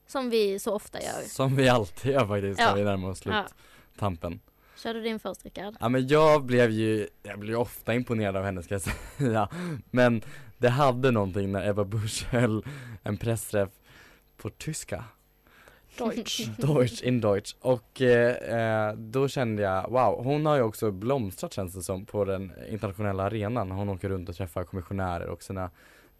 Som 0.07 0.31
vi 0.31 0.59
så 0.59 0.73
ofta 0.75 1.01
gör. 1.03 1.23
som 1.29 1.57
vi 1.57 1.69
alltid 1.69 2.12
gör 2.12 2.27
faktiskt 2.27 2.61
Ja. 2.61 2.66
när 2.71 2.75
vi 2.77 2.85
närmar 2.85 3.09
oss 3.09 3.23
Ja. 3.27 3.47
sluttampen 3.92 4.40
Kör 4.77 4.95
du 4.95 5.01
din 5.03 5.19
först 5.19 5.45
Rickard? 5.45 5.75
Ja 5.81 5.88
men 5.88 6.09
jag 6.09 6.45
blev 6.45 6.71
ju, 6.71 7.09
jag 7.23 7.38
blev 7.38 7.57
ofta 7.61 7.95
imponerad 7.95 8.37
av 8.37 8.45
henne 8.45 8.62
ska 8.62 8.75
jag 8.75 8.83
säga 8.83 9.49
Men 9.90 10.23
det 10.59 10.69
hade 10.69 11.11
någonting 11.11 11.53
när 11.53 11.69
Ebba 11.69 11.85
Busch 11.85 12.27
höll 12.31 12.64
en 13.03 13.16
pressträff 13.16 13.71
på 14.37 14.51
tyska 14.51 15.05
Deutsch. 15.98 16.48
Deutsch, 16.59 17.02
in 17.02 17.20
Deutsch. 17.20 17.54
Och 17.61 18.02
eh, 18.02 18.88
eh, 18.88 18.94
då 18.96 19.28
kände 19.28 19.62
jag 19.62 19.90
wow, 19.90 20.24
hon 20.24 20.46
har 20.46 20.56
ju 20.56 20.62
också 20.62 20.90
blomstrat 20.90 21.52
känns 21.52 21.74
det 21.74 21.82
som 21.82 22.06
på 22.06 22.24
den 22.24 22.52
internationella 22.70 23.22
arenan. 23.22 23.70
Hon 23.70 23.88
åker 23.88 24.09
runt 24.09 24.28
och 24.28 24.37
träffar 24.37 24.64
kommissionärer 24.64 25.26
och 25.26 25.42
sina 25.42 25.70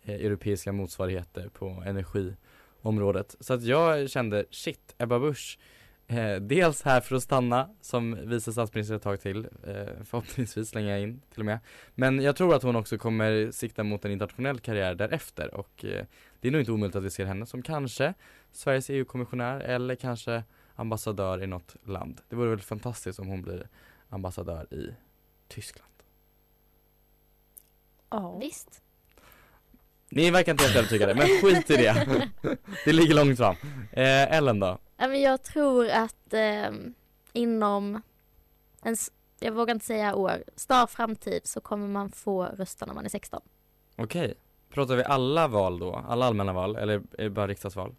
eh, 0.05 0.15
europeiska 0.15 0.73
motsvarigheter 0.73 1.49
på 1.49 1.83
energiområdet. 1.87 3.37
Så 3.41 3.55
att 3.55 3.63
jag 3.63 4.11
kände 4.11 4.45
shit, 4.51 4.95
Ebba 4.99 5.19
Busch 5.19 5.59
eh, 6.07 6.37
Dels 6.37 6.83
här 6.83 7.01
för 7.01 7.17
att 7.17 7.23
stanna 7.23 7.71
som 7.81 8.29
vice 8.29 8.53
statsminister 8.53 8.95
ett 8.95 9.03
tag 9.03 9.21
till 9.21 9.49
eh, 9.67 10.05
Förhoppningsvis 10.05 10.75
jag 10.75 11.01
in 11.01 11.21
till 11.31 11.41
och 11.41 11.47
med 11.47 11.59
Men 11.95 12.23
jag 12.23 12.37
tror 12.37 12.55
att 12.55 12.63
hon 12.63 12.77
också 12.77 12.99
kommer 12.99 13.51
sikta 13.51 13.85
mot 13.85 14.05
en 14.05 14.13
internationell 14.13 14.61
karriär 14.61 14.95
därefter 14.95 15.55
och 15.55 15.85
eh, 15.85 16.05
det 16.41 16.49
är 16.49 16.53
nog 16.53 16.61
inte 16.61 16.73
omöjligt 16.73 16.97
att 16.97 17.03
vi 17.03 17.11
ser 17.11 17.25
henne 17.25 17.47
som 17.47 17.63
kanske 17.63 18.15
Sveriges 18.53 18.91
EU-kommissionär 18.91 19.61
eller 19.61 19.95
kanske 19.95 20.43
ambassadör 20.75 21.43
i 21.43 21.47
något 21.47 21.77
land. 21.85 22.21
Det 22.29 22.37
vore 22.37 22.51
väl 22.51 22.61
fantastiskt 22.61 23.19
om 23.19 23.29
hon 23.29 23.43
blir 23.43 23.69
ambassadör 24.09 24.75
i 24.75 24.95
Tyskland. 25.49 25.93
Ja. 28.11 28.39
Visst. 28.41 28.83
Ni 30.09 30.31
verkar 30.31 30.53
inte 30.53 30.65
helt 30.65 30.77
övertygade, 30.77 31.15
men 31.15 31.27
skit 31.27 31.71
i 31.71 31.77
det. 31.77 32.29
det 32.85 32.93
ligger 32.93 33.15
långt 33.15 33.39
fram. 33.39 33.57
Eh, 33.93 34.37
Ellen 34.37 34.61
då? 34.61 34.79
Men 34.97 35.21
jag 35.21 35.43
tror 35.43 35.89
att 35.89 36.33
eh, 36.33 36.71
inom 37.33 38.03
en, 38.83 38.97
jag 39.41 39.53
vågar 39.53 39.75
inte 39.75 39.87
säga 39.87 40.15
år, 40.15 40.45
snar 40.57 40.87
framtid 40.87 41.41
så 41.45 41.61
kommer 41.61 41.89
man 41.89 42.11
få 42.11 42.45
rösta 42.45 42.87
när 42.87 42.95
man 42.95 43.05
är 43.05 43.09
16. 43.09 43.41
Okej. 43.97 44.35
Pratar 44.69 44.97
vi 44.97 45.05
alla 45.05 45.49
val 45.49 45.79
då? 45.79 46.05
Alla 46.09 46.27
allmänna 46.27 46.53
val? 46.53 46.77
Eller 46.77 46.95
är 46.95 47.23
det 47.25 47.31
bara 47.31 47.47
riksdagsval? 47.47 47.95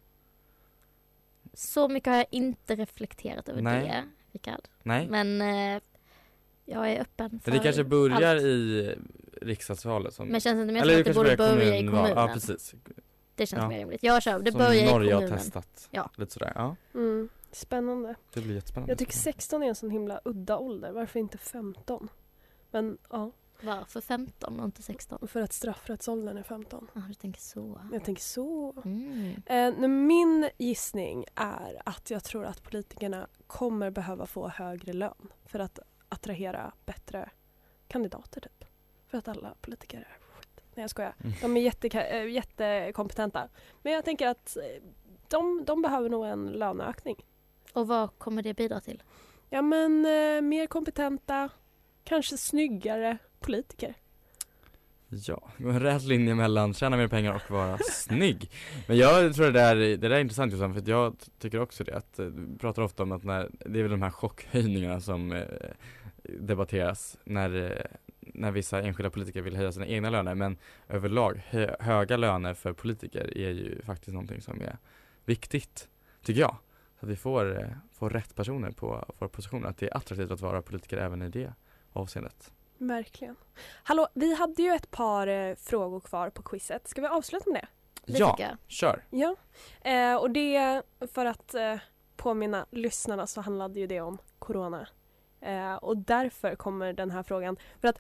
Så 1.53 1.87
mycket 1.87 2.09
har 2.09 2.17
jag 2.17 2.25
inte 2.31 2.75
reflekterat 2.75 3.49
över 3.49 3.61
Nej. 3.61 3.81
det, 3.83 4.03
Rickard. 4.31 4.61
Nej? 4.83 5.07
Men 5.09 5.41
eh, 5.41 5.81
jag 6.65 6.91
är 6.91 7.01
öppen 7.01 7.39
för 7.43 7.51
det 7.51 7.59
kanske 7.59 7.83
börjar 7.83 8.35
allt. 8.35 8.43
i 8.43 8.95
riksdagsvalet 9.41 10.13
som 10.13 10.27
Men 10.27 10.41
känns 10.41 10.55
det 10.55 10.61
inte 10.61 10.73
mer 10.73 10.81
som 10.81 10.99
att 10.99 11.05
det 11.05 11.13
borde 11.13 11.37
börja 11.37 11.77
i 11.77 11.85
kommunen? 11.85 12.13
Ja 12.15 12.29
precis 12.33 12.75
Det 13.37 13.45
känns 13.47 13.61
Ja. 13.61 13.67
mer 13.69 13.79
rimligt. 13.79 14.03
Jag 14.03 14.23
kör, 14.23 14.39
det 14.39 14.51
Som 14.51 14.57
börjar 14.59 14.73
i 14.73 14.85
Norge 14.91 15.11
kommunen. 15.13 15.31
har 15.31 15.37
testat 15.37 15.87
Ja. 15.91 16.09
Lite 16.15 16.33
sådär, 16.33 16.51
ja 16.55 16.75
Mm. 16.93 17.29
Spännande. 17.51 18.15
Det 18.33 18.41
blir 18.41 18.55
jättespännande 18.55 18.91
Jag 18.91 18.97
tycker 18.97 19.13
16 19.13 19.63
är 19.63 19.67
en 19.67 19.75
sån 19.75 19.89
himla 19.89 20.21
udda 20.25 20.57
ålder. 20.57 20.91
Varför 20.91 21.19
inte 21.19 21.37
15? 21.37 22.09
Men 22.71 22.97
ja, 23.09 23.31
Varför 23.61 24.01
15 24.01 24.59
och 24.59 24.65
inte 24.65 24.81
16? 24.83 25.27
för 25.27 25.41
att 25.41 25.53
straffrättsåldern 25.53 26.37
är 26.37 26.43
15. 26.43 26.87
Ja, 26.93 27.01
du 27.07 27.13
tänker 27.13 27.41
så. 27.41 27.81
Jag 27.93 28.03
tänker 28.03 28.21
så. 28.21 28.73
Mm. 28.85 29.33
Eh, 29.45 29.73
nu, 29.79 29.87
min 29.87 30.49
gissning 30.57 31.25
är 31.35 31.81
att 31.85 32.09
jag 32.11 32.23
tror 32.23 32.45
att 32.45 32.63
politikerna 32.63 33.27
kommer 33.47 33.89
behöva 33.89 34.25
få 34.25 34.47
högre 34.47 34.93
lön 34.93 35.31
för 35.45 35.59
att 35.59 35.79
attrahera 36.09 36.71
bättre 36.85 37.29
kandidater 37.87 38.41
typ. 38.41 38.65
För 39.07 39.17
att 39.17 39.27
alla 39.27 39.53
politiker 39.61 39.97
är. 39.97 40.17
Nej 40.77 40.83
jag 40.83 40.89
skojar. 40.89 41.15
Mm. 41.23 41.35
De 41.41 41.57
är 41.57 41.61
jätte, 41.61 41.87
äh, 41.87 42.29
jättekompetenta. 42.29 43.49
Men 43.83 43.93
jag 43.93 44.05
tänker 44.05 44.27
att 44.27 44.57
eh, 44.57 44.83
de, 45.27 45.63
de 45.65 45.81
behöver 45.81 46.09
nog 46.09 46.25
en 46.25 46.47
löneökning. 46.47 47.15
Och 47.73 47.87
vad 47.87 48.17
kommer 48.17 48.41
det 48.41 48.53
bidra 48.53 48.79
till? 48.79 49.03
Ja 49.49 49.61
men 49.61 50.05
eh, 50.05 50.41
mer 50.41 50.67
kompetenta, 50.67 51.49
kanske 52.03 52.37
snyggare 52.37 53.17
politiker. 53.39 53.95
Ja, 55.09 55.49
en 55.57 55.79
rät 55.79 56.03
linje 56.03 56.35
mellan 56.35 56.73
tjäna 56.73 56.97
mer 56.97 57.07
pengar 57.07 57.33
och 57.33 57.51
vara 57.51 57.77
snygg 57.91 58.51
Men 58.87 58.97
jag 58.97 59.35
tror 59.35 59.45
det 59.45 59.51
där, 59.51 59.75
det 59.75 59.97
där 59.97 60.11
är 60.11 60.19
intressant 60.19 60.53
Jossan, 60.53 60.73
för 60.73 60.89
jag 60.89 61.15
tycker 61.39 61.59
också 61.59 61.83
det 61.83 61.97
att 61.97 62.19
eh, 62.19 62.25
Vi 62.25 62.57
pratar 62.57 62.81
ofta 62.81 63.03
om 63.03 63.11
att 63.11 63.23
när, 63.23 63.49
det 63.65 63.79
är 63.79 63.83
väl 63.83 63.91
de 63.91 64.01
här 64.01 64.09
chockhöjningarna 64.09 65.01
som 65.01 65.31
eh, 65.31 65.45
debatteras 66.23 67.17
när, 67.23 67.71
eh, 67.71 67.97
när 68.37 68.51
vissa 68.51 68.81
enskilda 68.81 69.09
politiker 69.09 69.41
vill 69.41 69.55
höja 69.55 69.71
sina 69.71 69.87
egna 69.87 70.09
löner 70.09 70.35
men 70.35 70.57
överlag 70.87 71.41
hö, 71.49 71.75
höga 71.79 72.17
löner 72.17 72.53
för 72.53 72.73
politiker 72.73 73.37
är 73.37 73.49
ju 73.49 73.81
faktiskt 73.81 74.13
någonting 74.13 74.41
som 74.41 74.61
är 74.61 74.77
viktigt, 75.25 75.89
tycker 76.23 76.41
jag. 76.41 76.55
Så 76.99 77.05
att 77.05 77.11
vi 77.11 77.15
får, 77.15 77.59
eh, 77.59 77.67
får 77.93 78.09
rätt 78.09 78.35
personer 78.35 78.71
på 78.71 79.05
våra 79.19 79.29
positioner, 79.29 79.69
att 79.69 79.77
det 79.77 79.85
är 79.85 79.97
attraktivt 79.97 80.31
att 80.31 80.41
vara 80.41 80.61
politiker 80.61 80.97
även 80.97 81.21
i 81.21 81.29
det 81.29 81.53
avseendet. 81.93 82.51
Verkligen. 82.77 83.35
Hallå, 83.83 84.07
vi 84.13 84.35
hade 84.35 84.61
ju 84.61 84.69
ett 84.69 84.91
par 84.91 85.27
eh, 85.27 85.55
frågor 85.55 85.99
kvar 85.99 86.29
på 86.29 86.41
quizet. 86.41 86.87
Ska 86.87 87.01
vi 87.01 87.07
avsluta 87.07 87.49
med 87.49 87.67
det? 88.05 88.13
Det 88.13 88.19
ja, 88.19 88.37
kör! 88.67 89.05
Ja. 89.09 89.35
Eh, 89.81 90.15
och 90.15 90.31
det, 90.31 90.81
för 91.13 91.25
att 91.25 91.53
eh, 91.53 91.75
påminna 92.15 92.65
lyssnarna 92.71 93.27
så 93.27 93.41
handlade 93.41 93.79
ju 93.79 93.87
det 93.87 94.01
om 94.01 94.17
Corona. 94.39 94.87
Eh, 95.41 95.75
och 95.75 95.97
därför 95.97 96.55
kommer 96.55 96.93
den 96.93 97.11
här 97.11 97.23
frågan. 97.23 97.57
För 97.81 97.87
att 97.87 97.97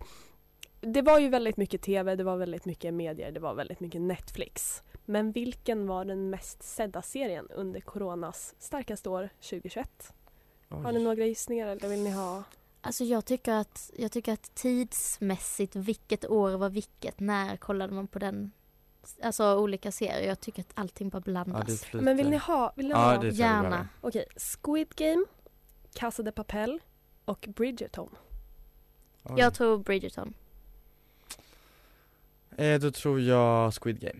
det 0.81 1.01
var 1.01 1.19
ju 1.19 1.29
väldigt 1.29 1.57
mycket 1.57 1.81
TV, 1.81 2.15
det 2.15 2.23
var 2.23 2.37
väldigt 2.37 2.65
mycket 2.65 2.93
medier, 2.93 3.31
det 3.31 3.39
var 3.39 3.53
väldigt 3.53 3.79
mycket 3.79 4.01
Netflix. 4.01 4.83
Men 5.05 5.31
vilken 5.31 5.87
var 5.87 6.05
den 6.05 6.29
mest 6.29 6.63
sedda 6.63 7.01
serien 7.01 7.47
under 7.49 7.81
Coronas 7.81 8.55
starkaste 8.59 9.09
år 9.09 9.29
2021? 9.41 10.13
Har 10.69 10.91
ni 10.91 11.03
några 11.03 11.25
gissningar 11.25 11.67
eller 11.67 11.89
vill 11.89 12.03
ni 12.03 12.11
ha? 12.11 12.43
Alltså 12.81 13.03
jag 13.03 13.25
tycker 13.25 13.53
att, 13.53 13.91
jag 13.97 14.11
tycker 14.11 14.33
att 14.33 14.55
tidsmässigt, 14.55 15.75
vilket 15.75 16.25
år 16.29 16.51
var 16.57 16.69
vilket, 16.69 17.19
när 17.19 17.57
kollade 17.57 17.93
man 17.93 18.07
på 18.07 18.19
den? 18.19 18.51
Alltså 19.23 19.55
olika 19.57 19.91
serier. 19.91 20.27
Jag 20.27 20.39
tycker 20.39 20.61
att 20.61 20.71
allting 20.73 21.09
bara 21.09 21.17
Ja, 21.17 21.21
blandas. 21.31 21.83
flyter. 21.83 22.05
Men 22.05 22.17
vill 22.17 22.29
ni 22.29 22.37
ha? 22.37 22.73
Vill 22.75 22.85
ni 22.87 22.91
Ja, 22.91 22.97
ha? 23.15 23.25
Gärna. 23.25 23.87
Okej, 24.01 24.25
Squid 24.35 24.95
Game, 24.95 25.25
Casa 25.93 26.23
de 26.23 26.31
Papel 26.31 26.79
och 27.27 27.47
Bridgerton. 27.55 28.09
Oj. 29.23 29.39
Jag 29.39 29.53
tror 29.53 29.77
Bridgerton. 29.77 30.33
Eh, 32.57 32.79
då 32.79 32.91
tror 32.91 33.21
jag 33.21 33.73
Squid 33.81 33.99
Game. 33.99 34.19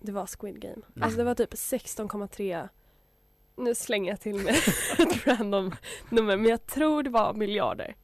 Det 0.00 0.12
var 0.12 0.26
Squid 0.26 0.60
Game. 0.60 0.74
Mm. 0.74 1.02
Alltså 1.02 1.18
det 1.18 1.24
var 1.24 1.34
typ 1.34 1.52
16,3 1.54 2.68
Nu 3.56 3.74
slänger 3.74 4.10
jag 4.12 4.20
till 4.20 4.36
med 4.38 4.54
ett 4.98 5.26
random 5.26 5.72
nummer 6.08 6.36
men 6.36 6.50
jag 6.50 6.66
tror 6.66 7.02
det 7.02 7.10
var 7.10 7.34
miljarder. 7.34 7.96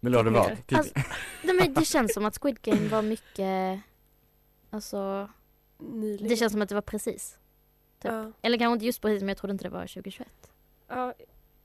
Miljarder 0.00 0.30
vad? 0.30 0.56
Titt- 0.66 0.78
Alltså, 0.78 0.92
Nej, 1.42 1.54
men 1.56 1.74
det 1.74 1.84
känns 1.84 2.14
som 2.14 2.24
att 2.24 2.38
Squid 2.42 2.60
Game 2.62 2.88
var 2.88 3.02
mycket, 3.02 3.80
alltså 4.70 5.28
Nyligen. 5.78 6.28
det 6.28 6.36
känns 6.36 6.52
som 6.52 6.62
att 6.62 6.68
det 6.68 6.74
var 6.74 6.82
precis. 6.82 7.38
typ. 8.02 8.12
Ja, 8.12 8.32
Eller 8.42 8.58
kanske 8.58 8.72
inte 8.74 8.86
just 8.86 9.00
precis 9.00 9.20
men 9.20 9.28
jag 9.28 9.36
trodde 9.38 9.52
inte 9.52 9.64
det 9.64 9.70
var 9.70 9.80
2021. 9.86 10.28
ja, 10.88 11.14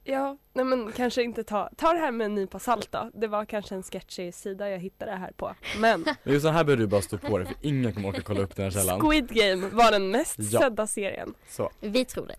ja, 0.10 0.38
nej 0.54 0.66
men 0.66 0.92
kanske 0.92 1.24
inte 1.24 1.44
ta, 1.44 1.70
ta 1.78 1.94
det 1.94 2.00
här 2.00 2.12
med 2.12 2.26
en 2.26 2.36
nypa 2.36 2.60
salt 2.60 2.92
då. 2.92 3.12
Det 3.14 3.28
var 3.28 3.46
kanske 3.46 3.76
en 3.76 3.84
sketchig 3.84 4.34
sida 4.34 4.70
jag 4.70 4.80
hittade 4.80 5.12
det 5.12 5.18
här 5.18 5.32
på. 5.32 5.56
Men 5.80 6.02
Men 6.24 6.34
just 6.34 6.44
så 6.46 6.50
här 6.50 6.64
behöver 6.64 6.82
du 6.84 6.88
bara 6.88 7.02
stå 7.02 7.18
på 7.18 7.38
dig 7.38 7.48
för 7.48 7.56
ingen 7.62 7.94
kommer 7.94 8.10
orka 8.10 8.22
kolla 8.22 8.42
upp 8.42 8.56
den 8.56 8.64
här 8.64 8.72
källan. 8.72 9.02
Squid 9.02 9.28
Game 9.28 9.68
var 9.70 9.92
den 9.92 10.12
mest 10.12 10.36
Ja. 10.40 10.60
sedda 10.60 10.88
serien. 10.88 11.34
Så. 11.50 11.70
Vi 11.80 12.06
tror 12.06 12.28
det. 12.28 12.36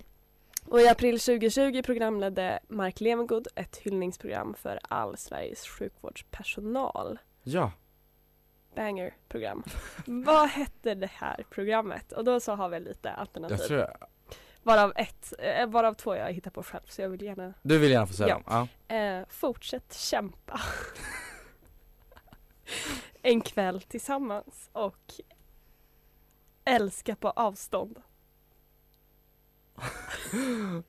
Och 0.66 0.80
i 0.80 0.88
april 0.88 1.20
2020 1.20 1.82
programledde 1.82 2.58
Mark 2.68 3.00
Levengood 3.00 3.48
ett 3.54 3.76
hyllningsprogram 3.76 4.54
för 4.54 4.78
all 4.82 5.16
Sveriges 5.16 5.66
sjukvårdspersonal. 5.68 7.18
Ja, 7.42 7.72
Banger-program. 8.74 9.62
Vad 10.06 10.48
hette 10.48 10.94
det 10.94 11.10
här 11.12 11.44
programmet? 11.50 12.12
Och 12.12 12.24
då 12.24 12.40
så 12.40 12.52
har 12.54 12.68
vi 12.68 12.80
lite 12.80 13.10
alternativ. 13.10 13.58
jag 13.58 13.66
tror 13.68 13.80
jag. 13.80 13.96
Varav, 14.62 14.92
ett, 14.96 15.32
eh, 15.38 15.66
varav 15.66 15.94
två 15.94 16.14
jag 16.16 16.32
hittar 16.32 16.50
på 16.50 16.62
själv 16.62 16.82
så 16.88 17.02
jag 17.02 17.08
vill 17.08 17.22
gärna 17.22 17.54
Du 17.62 17.78
vill 17.78 17.90
gärna 17.90 18.06
få 18.06 18.12
säga 18.14 18.28
Ja. 18.28 18.34
dem? 18.54 18.68
Ja. 18.88 18.94
eh, 18.94 19.24
Fortsätt 19.28 19.94
kämpa. 19.94 20.60
en 23.22 23.40
kväll 23.40 23.80
tillsammans 23.82 24.70
och 24.72 25.12
Älska 26.64 27.16
på 27.16 27.30
avstånd. 27.30 28.00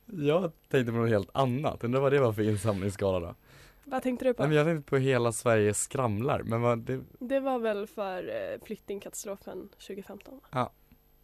Jag 0.05 0.51
tänkte 0.69 0.91
på 0.91 0.97
något 0.97 1.09
helt 1.09 1.29
annat, 1.33 1.83
undrar 1.83 2.01
vad 2.01 2.11
det 2.11 2.19
var 2.19 2.33
för 2.33 2.41
insamlingsskala 2.41 3.19
då? 3.27 3.35
Vad 3.83 4.03
tänkte 4.03 4.25
du 4.25 4.33
på? 4.33 4.41
Nej 4.43 4.47
men 4.49 4.57
jag 4.57 4.65
tänkte 4.67 4.89
på 4.89 4.97
Hela 4.97 5.31
Sverige 5.31 5.73
skramlar, 5.73 6.43
men 6.43 6.61
vad, 6.61 6.79
det, 6.79 7.01
Det 7.19 7.39
var 7.39 7.59
väl 7.59 7.87
för 7.87 8.29
eh, 8.29 8.65
flyktingkatastrofen 8.65 9.69
2015? 9.69 10.41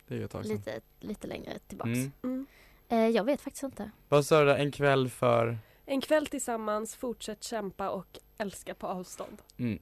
Det 0.07 0.15
är 0.15 0.19
ju 0.19 0.25
ett 0.25 0.31
tag 0.31 0.45
sedan. 0.45 0.55
Lite, 0.55 0.81
lite 0.99 1.27
längre 1.27 1.59
tillbaks. 1.67 1.87
Mm. 1.89 2.11
Mm. 2.23 2.45
Eh, 2.89 3.07
jag 3.07 3.23
vet 3.23 3.41
faktiskt 3.41 3.63
inte. 3.63 3.91
Vad 4.09 4.25
sa 4.25 4.39
du 4.39 4.45
där, 4.45 4.55
en 4.57 4.71
kväll 4.71 5.09
för? 5.09 5.57
En 5.85 6.01
kväll 6.01 6.27
tillsammans, 6.27 6.95
fortsätt 6.95 7.43
kämpa 7.43 7.89
och 7.89 8.19
älska 8.37 8.73
på 8.75 8.87
avstånd. 8.87 9.41
Mm. 9.57 9.79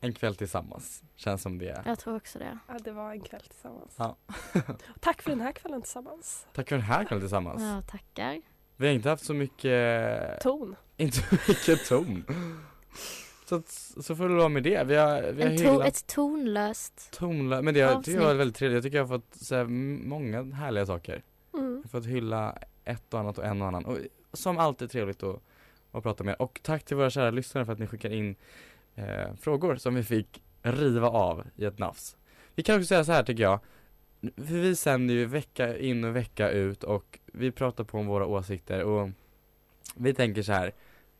En 0.00 0.12
kväll 0.14 0.34
tillsammans, 0.36 1.02
känns 1.16 1.42
som 1.42 1.58
det 1.58 1.68
är. 1.68 1.82
Jag 1.86 1.98
tror 1.98 2.16
också 2.16 2.38
det. 2.38 2.58
Ja, 2.68 2.74
det 2.84 2.92
var 2.92 3.10
en 3.12 3.20
kväll 3.20 3.40
tillsammans. 3.42 3.94
Ja. 3.96 4.16
Tack 5.00 5.22
för 5.22 5.30
den 5.30 5.40
här 5.40 5.52
kvällen 5.52 5.82
tillsammans. 5.82 6.46
Tack 6.52 6.68
för 6.68 6.76
den 6.76 6.84
här 6.84 7.04
kvällen 7.04 7.22
tillsammans. 7.22 7.62
Ja, 7.62 7.82
tackar. 7.82 8.42
Vi 8.76 8.86
har 8.86 8.94
inte 8.94 9.08
haft 9.08 9.24
så 9.24 9.34
mycket, 9.34 10.40
Ton. 10.40 10.76
inte 10.96 11.16
så 11.16 11.34
mycket 11.48 11.88
ton. 11.88 12.24
Så, 13.50 13.56
att, 13.56 13.68
så 14.04 14.16
får 14.16 14.28
det 14.28 14.34
vara 14.34 14.48
med 14.48 14.62
det. 14.62 14.84
Vi 14.84 14.96
har, 14.96 15.32
vi 15.32 15.42
har 15.42 15.50
En 15.50 15.56
to- 15.58 15.84
ett 15.84 16.06
tonlöst 16.06 17.10
tonlöst, 17.12 17.64
men 17.64 17.74
det 17.74 17.80
jag 17.80 18.04
tycker 18.04 18.20
jag 18.20 18.26
var 18.26 18.34
väldigt 18.34 18.56
trevligt. 18.56 18.74
Jag 18.76 18.82
tycker 18.82 18.96
jag 18.98 19.04
har 19.04 19.18
fått 19.18 19.34
säga 19.34 19.64
många 19.64 20.42
härliga 20.42 20.86
saker. 20.86 21.22
Mm. 21.54 21.66
Jag 21.74 21.82
har 21.82 21.88
fått 21.88 22.06
hylla 22.06 22.58
ett 22.84 23.14
och 23.14 23.20
annat 23.20 23.38
och 23.38 23.44
en 23.44 23.62
och 23.62 23.68
annan. 23.68 23.84
Och 23.84 23.98
som 24.32 24.58
alltid 24.58 24.90
trevligt 24.90 25.22
att, 25.22 25.40
att 25.92 26.02
prata 26.02 26.24
med. 26.24 26.34
Och 26.38 26.60
tack 26.62 26.84
till 26.84 26.96
våra 26.96 27.10
kära 27.10 27.30
lyssnare 27.30 27.64
för 27.64 27.72
att 27.72 27.78
ni 27.78 27.86
skickar 27.86 28.10
in 28.10 28.34
eh, 28.94 29.34
frågor 29.40 29.76
som 29.76 29.94
vi 29.94 30.02
fick 30.02 30.42
riva 30.62 31.08
av 31.08 31.46
i 31.56 31.64
ett 31.64 31.78
nafs. 31.78 32.16
Vi 32.54 32.62
kan 32.62 32.76
också 32.76 32.86
säga 32.86 33.04
så 33.04 33.12
här 33.12 33.22
tycker 33.22 33.42
jag. 33.42 33.60
För 34.36 34.54
vi 34.60 34.76
sänder 34.76 35.14
ju 35.14 35.26
vecka 35.26 35.78
in 35.78 36.04
och 36.04 36.16
vecka 36.16 36.50
ut 36.50 36.84
och 36.84 37.18
vi 37.26 37.50
pratar 37.50 37.84
på 37.84 37.98
om 37.98 38.06
våra 38.06 38.26
åsikter 38.26 38.84
och 38.84 39.08
vi 39.96 40.14
tänker 40.14 40.42
så 40.42 40.52
här. 40.52 40.72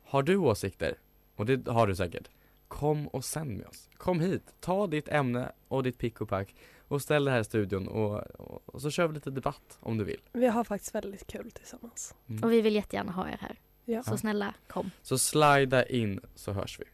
Har 0.03 0.23
du 0.23 0.37
åsikter? 0.37 0.95
Och 1.41 1.47
det 1.47 1.67
har 1.67 1.87
du 1.87 1.95
säkert. 1.95 2.29
Kom 2.67 3.07
och 3.07 3.25
sänd 3.25 3.57
med 3.57 3.67
oss. 3.67 3.89
Kom 3.97 4.19
hit, 4.19 4.55
ta 4.59 4.87
ditt 4.87 5.07
ämne 5.07 5.51
och 5.67 5.83
ditt 5.83 5.97
pick 5.97 6.21
och 6.21 6.29
pack 6.29 6.55
och 6.87 7.01
ställ 7.01 7.25
det 7.25 7.31
här 7.31 7.39
i 7.39 7.43
studion 7.43 7.87
och, 7.87 8.19
och, 8.41 8.61
och 8.65 8.81
så 8.81 8.89
kör 8.89 9.07
vi 9.07 9.13
lite 9.13 9.31
debatt 9.31 9.77
om 9.79 9.97
du 9.97 10.03
vill. 10.03 10.21
Vi 10.33 10.47
har 10.47 10.63
faktiskt 10.63 10.95
väldigt 10.95 11.27
kul 11.27 11.51
tillsammans. 11.51 12.15
Mm. 12.29 12.43
och 12.43 12.51
vi 12.51 12.61
vill 12.61 12.75
jättegärna 12.75 13.11
ha 13.11 13.29
er 13.29 13.37
här. 13.41 13.59
Ja. 13.85 14.03
Så 14.03 14.17
snälla 14.17 14.53
kom. 14.67 14.91
Så 15.01 15.17
slida 15.17 15.85
in 15.85 16.19
så 16.35 16.51
hörs 16.51 16.79
vi. 16.79 16.85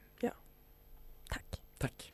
Tack. 1.30 1.62
Tack. 1.78 2.14